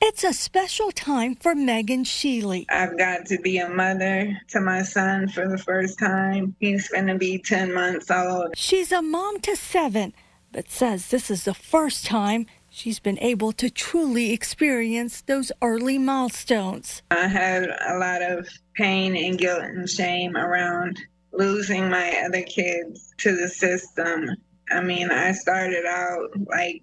It's 0.00 0.22
a 0.22 0.32
special 0.32 0.92
time 0.92 1.34
for 1.34 1.56
Megan 1.56 2.04
Sheely. 2.04 2.66
I've 2.68 2.96
got 2.96 3.26
to 3.26 3.38
be 3.38 3.58
a 3.58 3.68
mother 3.68 4.40
to 4.48 4.60
my 4.60 4.82
son 4.82 5.28
for 5.28 5.48
the 5.48 5.58
first 5.58 5.98
time. 5.98 6.54
He's 6.60 6.88
going 6.88 7.08
to 7.08 7.16
be 7.16 7.38
10 7.38 7.74
months 7.74 8.08
old. 8.08 8.56
She's 8.56 8.92
a 8.92 9.02
mom 9.02 9.40
to 9.40 9.56
seven, 9.56 10.14
but 10.52 10.70
says 10.70 11.08
this 11.08 11.30
is 11.32 11.44
the 11.44 11.54
first 11.54 12.06
time 12.06 12.46
she's 12.70 13.00
been 13.00 13.18
able 13.18 13.50
to 13.52 13.70
truly 13.70 14.32
experience 14.32 15.22
those 15.22 15.50
early 15.62 15.98
milestones. 15.98 17.02
I 17.10 17.26
had 17.26 17.68
a 17.88 17.98
lot 17.98 18.22
of 18.22 18.48
pain 18.74 19.16
and 19.16 19.36
guilt 19.36 19.62
and 19.62 19.90
shame 19.90 20.36
around 20.36 21.00
losing 21.32 21.90
my 21.90 22.22
other 22.24 22.42
kids 22.42 23.14
to 23.18 23.36
the 23.36 23.48
system. 23.48 24.30
I 24.70 24.80
mean, 24.80 25.10
I 25.10 25.32
started 25.32 25.86
out 25.86 26.30
like 26.46 26.82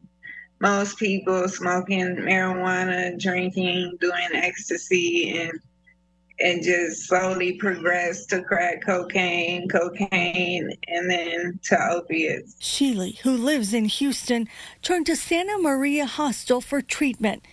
most 0.66 0.98
people 0.98 1.48
smoking 1.48 2.16
marijuana, 2.16 3.20
drinking, 3.20 3.96
doing 4.02 4.30
ecstasy, 4.34 5.38
and 5.38 5.60
and 6.40 6.64
just 6.64 7.08
slowly 7.08 7.54
progressed 7.54 8.30
to 8.30 8.42
crack 8.42 8.84
cocaine, 8.86 9.70
cocaine, 9.70 10.70
and 10.88 11.10
then 11.10 11.60
to 11.64 11.92
opiates. 11.92 12.56
Sheely, 12.56 13.20
who 13.20 13.38
lives 13.38 13.74
in 13.74 13.86
Houston, 13.86 14.50
turned 14.82 15.06
to 15.06 15.16
Santa 15.16 15.58
Maria 15.60 16.06
Hostel 16.06 16.60
for 16.60 16.82
treatment. 16.82 17.44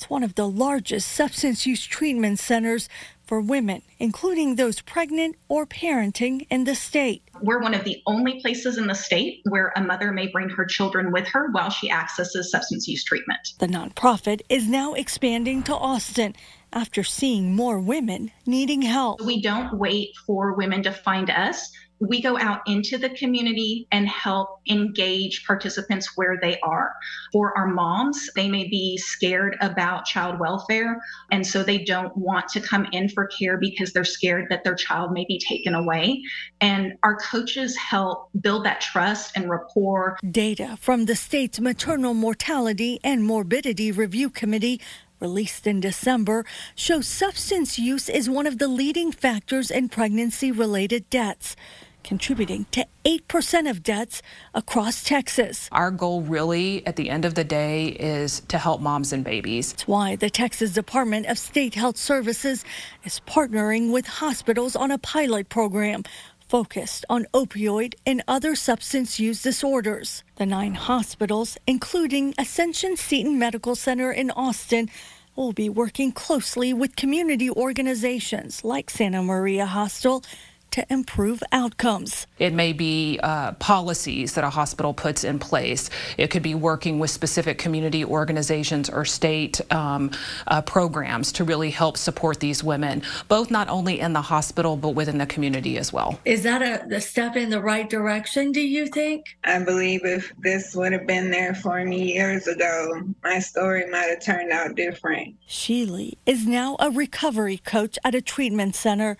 It's 0.00 0.08
one 0.08 0.22
of 0.22 0.34
the 0.34 0.48
largest 0.48 1.08
substance 1.08 1.66
use 1.66 1.84
treatment 1.84 2.38
centers 2.38 2.88
for 3.22 3.38
women, 3.38 3.82
including 3.98 4.54
those 4.54 4.80
pregnant 4.80 5.36
or 5.46 5.66
parenting 5.66 6.46
in 6.48 6.64
the 6.64 6.74
state. 6.74 7.22
We're 7.42 7.60
one 7.60 7.74
of 7.74 7.84
the 7.84 8.02
only 8.06 8.40
places 8.40 8.78
in 8.78 8.86
the 8.86 8.94
state 8.94 9.42
where 9.50 9.74
a 9.76 9.82
mother 9.82 10.10
may 10.10 10.28
bring 10.28 10.48
her 10.48 10.64
children 10.64 11.12
with 11.12 11.28
her 11.28 11.50
while 11.50 11.68
she 11.68 11.90
accesses 11.90 12.50
substance 12.50 12.88
use 12.88 13.04
treatment. 13.04 13.40
The 13.58 13.66
nonprofit 13.66 14.40
is 14.48 14.66
now 14.66 14.94
expanding 14.94 15.62
to 15.64 15.76
Austin 15.76 16.34
after 16.72 17.04
seeing 17.04 17.54
more 17.54 17.78
women 17.78 18.30
needing 18.46 18.80
help. 18.80 19.20
We 19.20 19.42
don't 19.42 19.74
wait 19.74 20.12
for 20.26 20.54
women 20.54 20.82
to 20.84 20.92
find 20.92 21.28
us 21.28 21.70
we 22.00 22.22
go 22.22 22.38
out 22.38 22.62
into 22.66 22.96
the 22.96 23.10
community 23.10 23.86
and 23.92 24.08
help 24.08 24.60
engage 24.68 25.46
participants 25.46 26.16
where 26.16 26.38
they 26.40 26.58
are. 26.60 26.92
For 27.30 27.56
our 27.56 27.66
moms, 27.66 28.30
they 28.34 28.48
may 28.48 28.66
be 28.68 28.96
scared 28.96 29.56
about 29.60 30.06
child 30.06 30.40
welfare, 30.40 30.98
and 31.30 31.46
so 31.46 31.62
they 31.62 31.84
don't 31.84 32.16
want 32.16 32.48
to 32.48 32.60
come 32.60 32.86
in 32.92 33.10
for 33.10 33.26
care 33.26 33.58
because 33.58 33.92
they're 33.92 34.04
scared 34.04 34.46
that 34.48 34.64
their 34.64 34.74
child 34.74 35.12
may 35.12 35.26
be 35.26 35.38
taken 35.38 35.74
away. 35.74 36.22
And 36.62 36.94
our 37.02 37.16
coaches 37.16 37.76
help 37.76 38.30
build 38.40 38.64
that 38.64 38.80
trust 38.80 39.36
and 39.36 39.50
rapport. 39.50 40.16
Data 40.28 40.78
from 40.80 41.04
the 41.04 41.16
state's 41.16 41.60
Maternal 41.60 42.14
Mortality 42.14 42.98
and 43.04 43.24
Morbidity 43.24 43.92
Review 43.92 44.30
Committee 44.30 44.80
released 45.20 45.66
in 45.66 45.80
December, 45.80 46.46
shows 46.74 47.06
substance 47.06 47.78
use 47.78 48.08
is 48.08 48.30
one 48.30 48.46
of 48.46 48.56
the 48.56 48.66
leading 48.66 49.12
factors 49.12 49.70
in 49.70 49.86
pregnancy 49.86 50.50
related 50.50 51.10
deaths 51.10 51.54
contributing 52.02 52.66
to 52.72 52.86
8% 53.04 53.68
of 53.70 53.82
deaths 53.82 54.22
across 54.54 55.04
Texas. 55.04 55.68
Our 55.72 55.90
goal, 55.90 56.22
really, 56.22 56.86
at 56.86 56.96
the 56.96 57.10
end 57.10 57.24
of 57.24 57.34
the 57.34 57.44
day, 57.44 57.88
is 57.88 58.40
to 58.48 58.58
help 58.58 58.80
moms 58.80 59.12
and 59.12 59.24
babies. 59.24 59.72
That's 59.72 59.88
why 59.88 60.16
the 60.16 60.30
Texas 60.30 60.72
Department 60.72 61.26
of 61.26 61.38
State 61.38 61.74
Health 61.74 61.96
Services 61.96 62.64
is 63.04 63.20
partnering 63.26 63.92
with 63.92 64.06
hospitals 64.06 64.76
on 64.76 64.90
a 64.90 64.98
pilot 64.98 65.48
program 65.48 66.02
focused 66.50 67.04
on 67.08 67.26
opioid 67.32 67.94
and 68.04 68.24
other 68.26 68.56
substance 68.56 69.20
use 69.20 69.40
disorders. 69.40 70.24
The 70.34 70.46
nine 70.46 70.74
hospitals, 70.74 71.56
including 71.64 72.34
Ascension 72.38 72.96
Seton 72.96 73.38
Medical 73.38 73.76
Center 73.76 74.10
in 74.10 74.32
Austin, 74.32 74.90
will 75.36 75.52
be 75.52 75.68
working 75.68 76.10
closely 76.10 76.74
with 76.74 76.96
community 76.96 77.48
organizations 77.48 78.64
like 78.64 78.90
Santa 78.90 79.22
Maria 79.22 79.64
Hostel 79.64 80.24
to 80.72 80.86
improve 80.90 81.42
outcomes. 81.52 82.26
It 82.38 82.52
may 82.52 82.72
be 82.72 83.18
uh, 83.22 83.52
policies 83.52 84.34
that 84.34 84.44
a 84.44 84.50
hospital 84.50 84.94
puts 84.94 85.24
in 85.24 85.38
place. 85.38 85.90
It 86.16 86.30
could 86.30 86.42
be 86.42 86.54
working 86.54 86.98
with 86.98 87.10
specific 87.10 87.58
community 87.58 88.04
organizations 88.04 88.88
or 88.88 89.04
state 89.04 89.60
um, 89.72 90.10
uh, 90.46 90.62
programs 90.62 91.32
to 91.32 91.44
really 91.44 91.70
help 91.70 91.96
support 91.96 92.40
these 92.40 92.62
women, 92.62 93.02
both 93.28 93.50
not 93.50 93.68
only 93.68 94.00
in 94.00 94.12
the 94.12 94.22
hospital 94.22 94.76
but 94.76 94.90
within 94.90 95.18
the 95.18 95.26
community 95.26 95.78
as 95.78 95.92
well. 95.92 96.18
Is 96.24 96.42
that 96.44 96.62
a, 96.62 96.96
a 96.96 97.00
step 97.00 97.36
in 97.36 97.50
the 97.50 97.60
right 97.60 97.88
direction, 97.88 98.52
do 98.52 98.60
you 98.60 98.86
think? 98.86 99.36
I 99.44 99.58
believe 99.58 100.04
if 100.04 100.32
this 100.38 100.74
would 100.74 100.92
have 100.92 101.06
been 101.06 101.30
there 101.30 101.54
for 101.54 101.84
me 101.84 102.14
years 102.14 102.46
ago, 102.46 103.02
my 103.22 103.38
story 103.38 103.88
might 103.90 104.08
have 104.10 104.22
turned 104.22 104.52
out 104.52 104.74
different. 104.74 105.36
Sheely 105.48 106.14
is 106.26 106.46
now 106.46 106.76
a 106.78 106.90
recovery 106.90 107.58
coach 107.58 107.98
at 108.04 108.14
a 108.14 108.22
treatment 108.22 108.74
center 108.74 109.16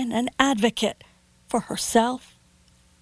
and 0.00 0.14
an 0.14 0.30
advocate 0.38 1.04
for 1.46 1.60
herself 1.60 2.38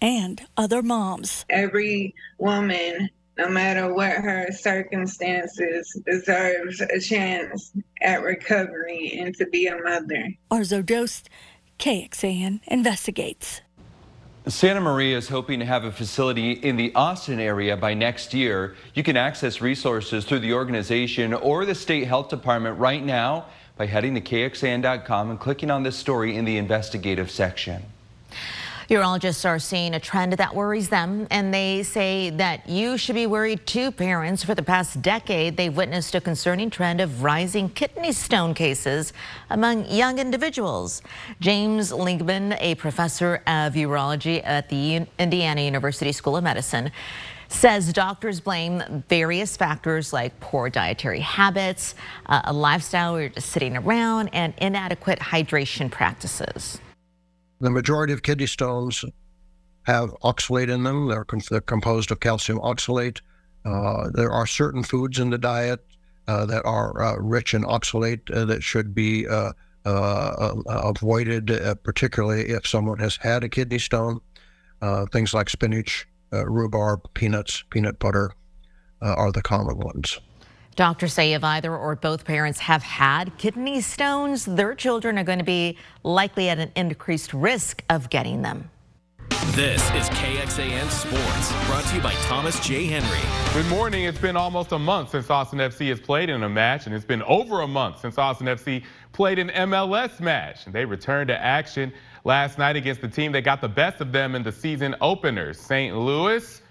and 0.00 0.42
other 0.56 0.82
moms. 0.82 1.44
Every 1.48 2.14
woman, 2.38 3.08
no 3.36 3.48
matter 3.48 3.94
what 3.94 4.12
her 4.12 4.50
circumstances, 4.50 5.96
deserves 6.04 6.80
a 6.80 6.98
chance 6.98 7.70
at 8.02 8.22
recovery 8.22 9.16
and 9.20 9.34
to 9.36 9.46
be 9.46 9.68
a 9.68 9.76
mother. 9.76 10.34
Arezow 10.50 10.82
Doost, 10.82 11.28
KXAN 11.78 12.60
investigates. 12.66 13.60
Santa 14.48 14.80
Maria 14.80 15.16
is 15.16 15.28
hoping 15.28 15.60
to 15.60 15.66
have 15.66 15.84
a 15.84 15.92
facility 15.92 16.52
in 16.52 16.76
the 16.76 16.92
Austin 16.94 17.38
area 17.38 17.76
by 17.76 17.92
next 17.92 18.32
year. 18.32 18.74
You 18.94 19.02
can 19.02 19.16
access 19.16 19.60
resources 19.60 20.24
through 20.24 20.38
the 20.40 20.54
organization 20.54 21.34
or 21.34 21.64
the 21.64 21.74
state 21.74 22.08
health 22.08 22.30
department 22.30 22.78
right 22.78 23.04
now 23.04 23.46
by 23.78 23.86
heading 23.86 24.12
to 24.16 24.20
KXAN.com 24.20 25.30
and 25.30 25.38
clicking 25.38 25.70
on 25.70 25.84
this 25.84 25.96
story 25.96 26.36
in 26.36 26.44
the 26.44 26.58
investigative 26.58 27.30
section. 27.30 27.84
Urologists 28.90 29.46
are 29.46 29.58
seeing 29.58 29.94
a 29.94 30.00
trend 30.00 30.32
that 30.32 30.54
worries 30.54 30.88
them, 30.88 31.26
and 31.30 31.52
they 31.52 31.82
say 31.82 32.30
that 32.30 32.68
you 32.68 32.96
should 32.96 33.14
be 33.14 33.26
worried 33.26 33.66
too, 33.66 33.92
parents. 33.92 34.42
For 34.42 34.54
the 34.54 34.62
past 34.62 35.02
decade, 35.02 35.58
they've 35.58 35.76
witnessed 35.76 36.14
a 36.14 36.22
concerning 36.22 36.70
trend 36.70 37.00
of 37.00 37.22
rising 37.22 37.68
kidney 37.68 38.12
stone 38.12 38.54
cases 38.54 39.12
among 39.50 39.84
young 39.86 40.18
individuals. 40.18 41.02
James 41.38 41.92
Lingeman, 41.92 42.56
a 42.60 42.76
professor 42.76 43.42
of 43.46 43.74
urology 43.74 44.40
at 44.42 44.70
the 44.70 45.06
Indiana 45.18 45.60
University 45.60 46.10
School 46.10 46.38
of 46.38 46.44
Medicine, 46.44 46.90
says 47.48 47.92
doctors 47.92 48.40
blame 48.40 49.04
various 49.08 49.56
factors 49.56 50.12
like 50.12 50.38
poor 50.40 50.70
dietary 50.70 51.20
habits, 51.20 51.94
uh, 52.26 52.42
a 52.44 52.52
lifestyle 52.52 53.14
where 53.14 53.22
you're 53.22 53.30
just 53.30 53.50
sitting 53.50 53.76
around, 53.76 54.28
and 54.28 54.54
inadequate 54.58 55.18
hydration 55.18 55.90
practices. 55.90 56.78
The 57.60 57.70
majority 57.70 58.12
of 58.12 58.22
kidney 58.22 58.46
stones 58.46 59.04
have 59.84 60.10
oxalate 60.22 60.68
in 60.68 60.82
them. 60.82 61.08
They're, 61.08 61.26
they're 61.50 61.60
composed 61.60 62.10
of 62.10 62.20
calcium 62.20 62.58
oxalate. 62.58 63.20
Uh, 63.64 64.10
there 64.12 64.30
are 64.30 64.46
certain 64.46 64.82
foods 64.82 65.18
in 65.18 65.30
the 65.30 65.38
diet 65.38 65.84
uh, 66.28 66.44
that 66.46 66.64
are 66.64 67.02
uh, 67.02 67.16
rich 67.16 67.54
in 67.54 67.62
oxalate 67.62 68.30
uh, 68.30 68.44
that 68.44 68.62
should 68.62 68.94
be 68.94 69.26
uh, 69.26 69.52
avoided, 69.86 71.78
particularly 71.82 72.50
if 72.50 72.66
someone 72.66 72.98
has 72.98 73.16
had 73.16 73.42
a 73.42 73.48
kidney 73.48 73.78
stone. 73.78 74.20
things 75.10 75.32
like 75.32 75.48
spinach, 75.48 76.06
rhubarb, 76.32 77.02
peanuts, 77.14 77.64
peanut 77.70 77.98
butter 77.98 78.32
uh, 79.00 79.14
are 79.14 79.32
the 79.32 79.42
common 79.42 79.78
ones. 79.78 80.20
Doctors 80.76 81.12
say 81.12 81.32
if 81.32 81.42
either 81.42 81.76
or 81.76 81.96
both 81.96 82.24
parents 82.24 82.60
have 82.60 82.84
had 82.84 83.36
kidney 83.36 83.80
stones, 83.80 84.44
their 84.44 84.74
children 84.74 85.18
are 85.18 85.24
going 85.24 85.40
to 85.40 85.44
be 85.44 85.76
likely 86.04 86.48
at 86.48 86.58
an 86.58 86.70
increased 86.76 87.34
risk 87.34 87.82
of 87.90 88.10
getting 88.10 88.42
them. 88.42 88.70
This 89.52 89.82
is 89.90 90.08
KXAN 90.10 90.88
Sports, 90.88 91.66
brought 91.66 91.84
to 91.86 91.96
you 91.96 92.00
by 92.00 92.12
Thomas 92.26 92.60
J. 92.60 92.86
Henry. 92.86 93.18
Good 93.60 93.68
morning. 93.68 94.04
It's 94.04 94.20
been 94.20 94.36
almost 94.36 94.70
a 94.70 94.78
month 94.78 95.10
since 95.10 95.28
Austin 95.30 95.58
FC 95.58 95.88
has 95.88 95.98
played 95.98 96.28
in 96.30 96.44
a 96.44 96.48
match, 96.48 96.86
and 96.86 96.94
it's 96.94 97.04
been 97.04 97.22
over 97.24 97.62
a 97.62 97.66
month 97.66 97.98
since 98.00 98.18
Austin 98.18 98.46
FC 98.46 98.84
played 99.12 99.40
an 99.40 99.48
MLS 99.48 100.20
match. 100.20 100.66
And 100.66 100.74
They 100.74 100.84
returned 100.84 101.26
to 101.28 101.36
action 101.36 101.92
last 102.24 102.58
night 102.58 102.76
against 102.76 103.00
the 103.00 103.08
team 103.08 103.32
that 103.32 103.42
got 103.42 103.60
the 103.60 103.68
best 103.68 104.00
of 104.00 104.12
them 104.12 104.34
in 104.34 104.42
the 104.42 104.52
season 104.52 104.94
openers, 105.00 105.58
St. 105.58 105.96
Louis. 105.96 106.62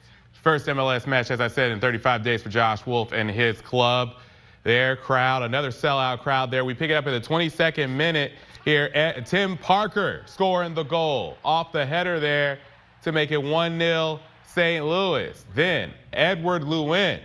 First 0.43 0.67
MLS 0.67 1.07
match, 1.07 1.31
as 1.31 1.41
I 1.41 1.47
said, 1.47 1.71
in 1.71 1.79
35 1.79 2.23
days 2.23 2.41
for 2.41 2.49
Josh 2.49 2.85
Wolff 2.85 3.11
and 3.11 3.29
his 3.29 3.59
club. 3.61 4.15
Their 4.63 4.95
crowd, 4.95 5.43
another 5.43 5.69
sellout 5.69 6.19
crowd 6.19 6.51
there. 6.51 6.63
We 6.65 6.73
pick 6.73 6.91
it 6.91 6.93
up 6.93 7.07
in 7.07 7.13
the 7.13 7.21
22nd 7.21 7.89
minute 7.89 8.33
here. 8.65 8.91
At 8.93 9.25
Tim 9.25 9.57
Parker 9.57 10.23
scoring 10.25 10.73
the 10.73 10.83
goal 10.83 11.37
off 11.43 11.71
the 11.71 11.85
header 11.85 12.19
there 12.19 12.59
to 13.03 13.11
make 13.11 13.31
it 13.31 13.39
1-0 13.39 14.19
St. 14.45 14.85
Louis. 14.85 15.45
Then 15.53 15.93
Eduard 16.13 16.63
Löwen. 16.63 17.19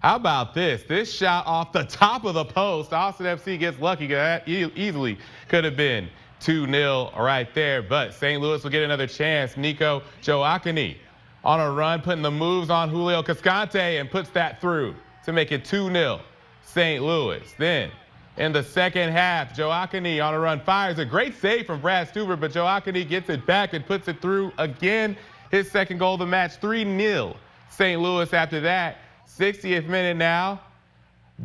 How 0.00 0.16
about 0.16 0.52
this? 0.52 0.82
This 0.82 1.12
shot 1.12 1.46
off 1.46 1.72
the 1.72 1.84
top 1.84 2.24
of 2.24 2.34
the 2.34 2.44
post. 2.44 2.92
Austin 2.92 3.26
FC 3.26 3.58
gets 3.58 3.80
lucky. 3.80 4.06
That 4.08 4.46
easily 4.46 5.18
could 5.48 5.64
have 5.64 5.76
been 5.76 6.08
2-0 6.40 7.16
right 7.18 7.52
there. 7.54 7.82
But 7.82 8.14
St. 8.14 8.40
Louis 8.40 8.62
will 8.62 8.70
get 8.70 8.82
another 8.82 9.06
chance. 9.06 9.56
Nico 9.56 10.02
Gioacchini 10.22 10.96
on 11.44 11.60
a 11.60 11.70
run, 11.70 12.00
putting 12.00 12.22
the 12.22 12.30
moves 12.30 12.70
on 12.70 12.88
Julio 12.88 13.22
Cascante 13.22 14.00
and 14.00 14.10
puts 14.10 14.30
that 14.30 14.60
through 14.60 14.94
to 15.24 15.32
make 15.32 15.52
it 15.52 15.64
2-0 15.64 16.20
St. 16.62 17.02
Louis. 17.02 17.54
Then 17.58 17.90
in 18.36 18.52
the 18.52 18.62
second 18.62 19.10
half, 19.12 19.56
Gioacchini 19.56 20.24
on 20.24 20.34
a 20.34 20.40
run 20.40 20.60
fires 20.60 20.98
a 20.98 21.04
great 21.04 21.34
save 21.36 21.66
from 21.66 21.80
Brad 21.80 22.12
Stuver, 22.12 22.38
but 22.38 22.52
Gioacchini 22.52 23.08
gets 23.08 23.28
it 23.30 23.46
back 23.46 23.74
and 23.74 23.86
puts 23.86 24.08
it 24.08 24.20
through 24.20 24.52
again. 24.58 25.16
His 25.50 25.70
second 25.70 25.98
goal 25.98 26.14
of 26.14 26.20
the 26.20 26.26
match, 26.26 26.60
3-0 26.60 27.36
St. 27.70 28.00
Louis 28.00 28.32
after 28.32 28.60
that. 28.60 28.98
60th 29.38 29.86
minute 29.86 30.16
now. 30.16 30.60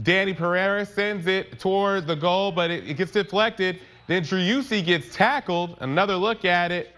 Danny 0.04 0.34
Pereira 0.34 0.86
sends 0.86 1.28
it 1.28 1.60
towards 1.60 2.06
the 2.06 2.16
goal, 2.16 2.52
but 2.52 2.70
it, 2.70 2.88
it 2.88 2.94
gets 2.96 3.12
deflected. 3.12 3.80
Then 4.10 4.24
Driussi 4.24 4.84
gets 4.84 5.16
tackled. 5.16 5.78
Another 5.82 6.16
look 6.16 6.44
at 6.44 6.72
it. 6.72 6.96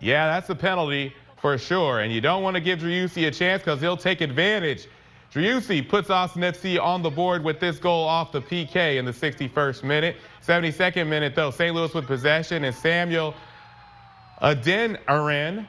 Yeah, 0.00 0.28
that's 0.28 0.48
a 0.48 0.54
penalty 0.54 1.12
for 1.36 1.58
sure. 1.58 2.00
And 2.00 2.10
you 2.10 2.22
don't 2.22 2.42
want 2.42 2.54
to 2.54 2.60
give 2.62 2.78
Driussi 2.78 3.28
a 3.28 3.30
chance 3.30 3.62
because 3.62 3.82
he'll 3.82 3.98
take 3.98 4.22
advantage. 4.22 4.88
Driussi 5.30 5.86
puts 5.86 6.08
Austin 6.08 6.40
FC 6.40 6.82
on 6.82 7.02
the 7.02 7.10
board 7.10 7.44
with 7.44 7.60
this 7.60 7.76
goal 7.76 8.04
off 8.08 8.32
the 8.32 8.40
PK 8.40 8.96
in 8.96 9.04
the 9.04 9.12
61st 9.12 9.82
minute. 9.82 10.16
72nd 10.42 11.06
minute, 11.06 11.34
though, 11.34 11.50
St. 11.50 11.74
Louis 11.74 11.92
with 11.92 12.06
possession 12.06 12.64
and 12.64 12.74
Samuel 12.74 13.34
Adeniran 14.40 15.66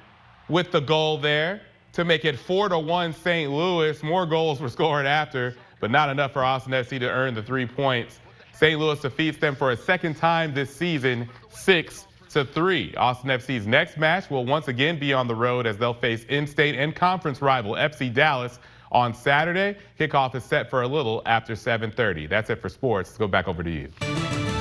with 0.48 0.72
the 0.72 0.80
goal 0.80 1.18
there 1.18 1.62
to 1.92 2.06
make 2.06 2.24
it 2.24 2.40
4 2.40 2.70
to 2.70 2.80
1 2.80 3.12
St. 3.12 3.52
Louis. 3.52 4.02
More 4.02 4.26
goals 4.26 4.62
were 4.62 4.70
scored 4.70 5.06
after, 5.06 5.58
but 5.82 5.92
not 5.92 6.10
enough 6.10 6.32
for 6.32 6.46
Austin 6.46 6.72
FC 6.72 6.98
to 7.00 7.10
earn 7.10 7.34
the 7.34 7.44
three 7.44 7.66
points. 7.66 8.22
St. 8.56 8.80
Louis 8.80 9.00
defeats 9.00 9.38
them 9.38 9.56
for 9.56 9.72
a 9.72 9.78
second 9.78 10.16
time 10.16 10.54
this 10.54 10.74
season, 10.74 11.30
6 11.50 12.08
to 12.30 12.46
3. 12.46 12.96
Austin 12.96 13.30
FC's 13.30 13.68
next 13.68 13.98
match 13.98 14.30
will 14.30 14.46
once 14.46 14.68
again 14.68 14.98
be 14.98 15.14
on 15.14 15.28
the 15.28 15.36
road 15.36 15.66
as 15.68 15.78
they'll 15.78 15.94
face 15.94 16.24
in-state 16.26 16.76
and 16.76 16.96
conference 16.96 17.42
rival 17.42 17.74
FC 17.74 18.14
Dallas 18.14 18.60
on 18.92 19.14
Saturday. 19.14 19.78
Kickoff 20.00 20.36
is 20.36 20.44
set 20.44 20.70
for 20.70 20.84
a 20.84 20.88
little 20.88 21.22
after 21.26 21.54
7:30. 21.54 22.28
That's 22.28 22.50
it 22.50 22.62
for 22.62 22.70
sports. 22.70 23.10
Let's 23.10 23.18
go 23.18 23.28
back 23.28 23.48
over 23.48 23.64
to 23.64 23.70
you. 23.70 23.90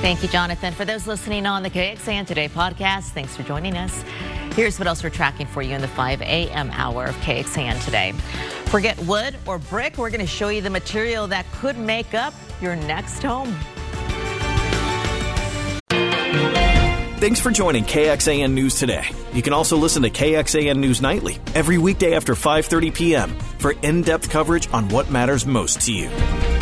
Thank 0.01 0.21
you, 0.21 0.29
Jonathan. 0.29 0.73
For 0.73 0.85
those 0.85 1.07
listening 1.07 1.45
on 1.45 1.63
the 1.63 1.69
KXAN 1.69 2.27
Today 2.27 2.49
podcast, 2.49 3.09
thanks 3.09 3.35
for 3.35 3.43
joining 3.43 3.75
us. 3.77 4.03
Here's 4.53 4.77
what 4.77 4.87
else 4.87 5.03
we're 5.03 5.09
tracking 5.09 5.47
for 5.47 5.61
you 5.61 5.73
in 5.73 5.81
the 5.81 5.87
5 5.87 6.21
a.m. 6.21 6.69
hour 6.71 7.05
of 7.05 7.15
KXAN 7.17 7.83
today. 7.83 8.11
Forget 8.65 8.97
wood 8.99 9.35
or 9.45 9.57
brick. 9.57 9.97
We're 9.97 10.09
going 10.09 10.21
to 10.21 10.27
show 10.27 10.49
you 10.49 10.61
the 10.61 10.69
material 10.69 11.27
that 11.27 11.45
could 11.53 11.77
make 11.77 12.13
up 12.13 12.33
your 12.61 12.75
next 12.75 13.23
home. 13.23 13.55
Thanks 17.25 17.39
for 17.39 17.49
joining 17.49 17.85
KXAN 17.85 18.53
News 18.53 18.75
today. 18.75 19.09
You 19.33 19.41
can 19.41 19.51
also 19.51 19.77
listen 19.77 20.03
to 20.03 20.11
KXAN 20.11 20.77
News 20.77 21.01
Nightly 21.01 21.39
every 21.55 21.79
weekday 21.79 22.13
after 22.13 22.35
5:30 22.35 22.93
p.m. 22.93 23.35
for 23.57 23.71
in-depth 23.71 24.29
coverage 24.29 24.71
on 24.71 24.89
what 24.89 25.09
matters 25.09 25.43
most 25.43 25.81
to 25.87 25.91
you. 25.91 26.54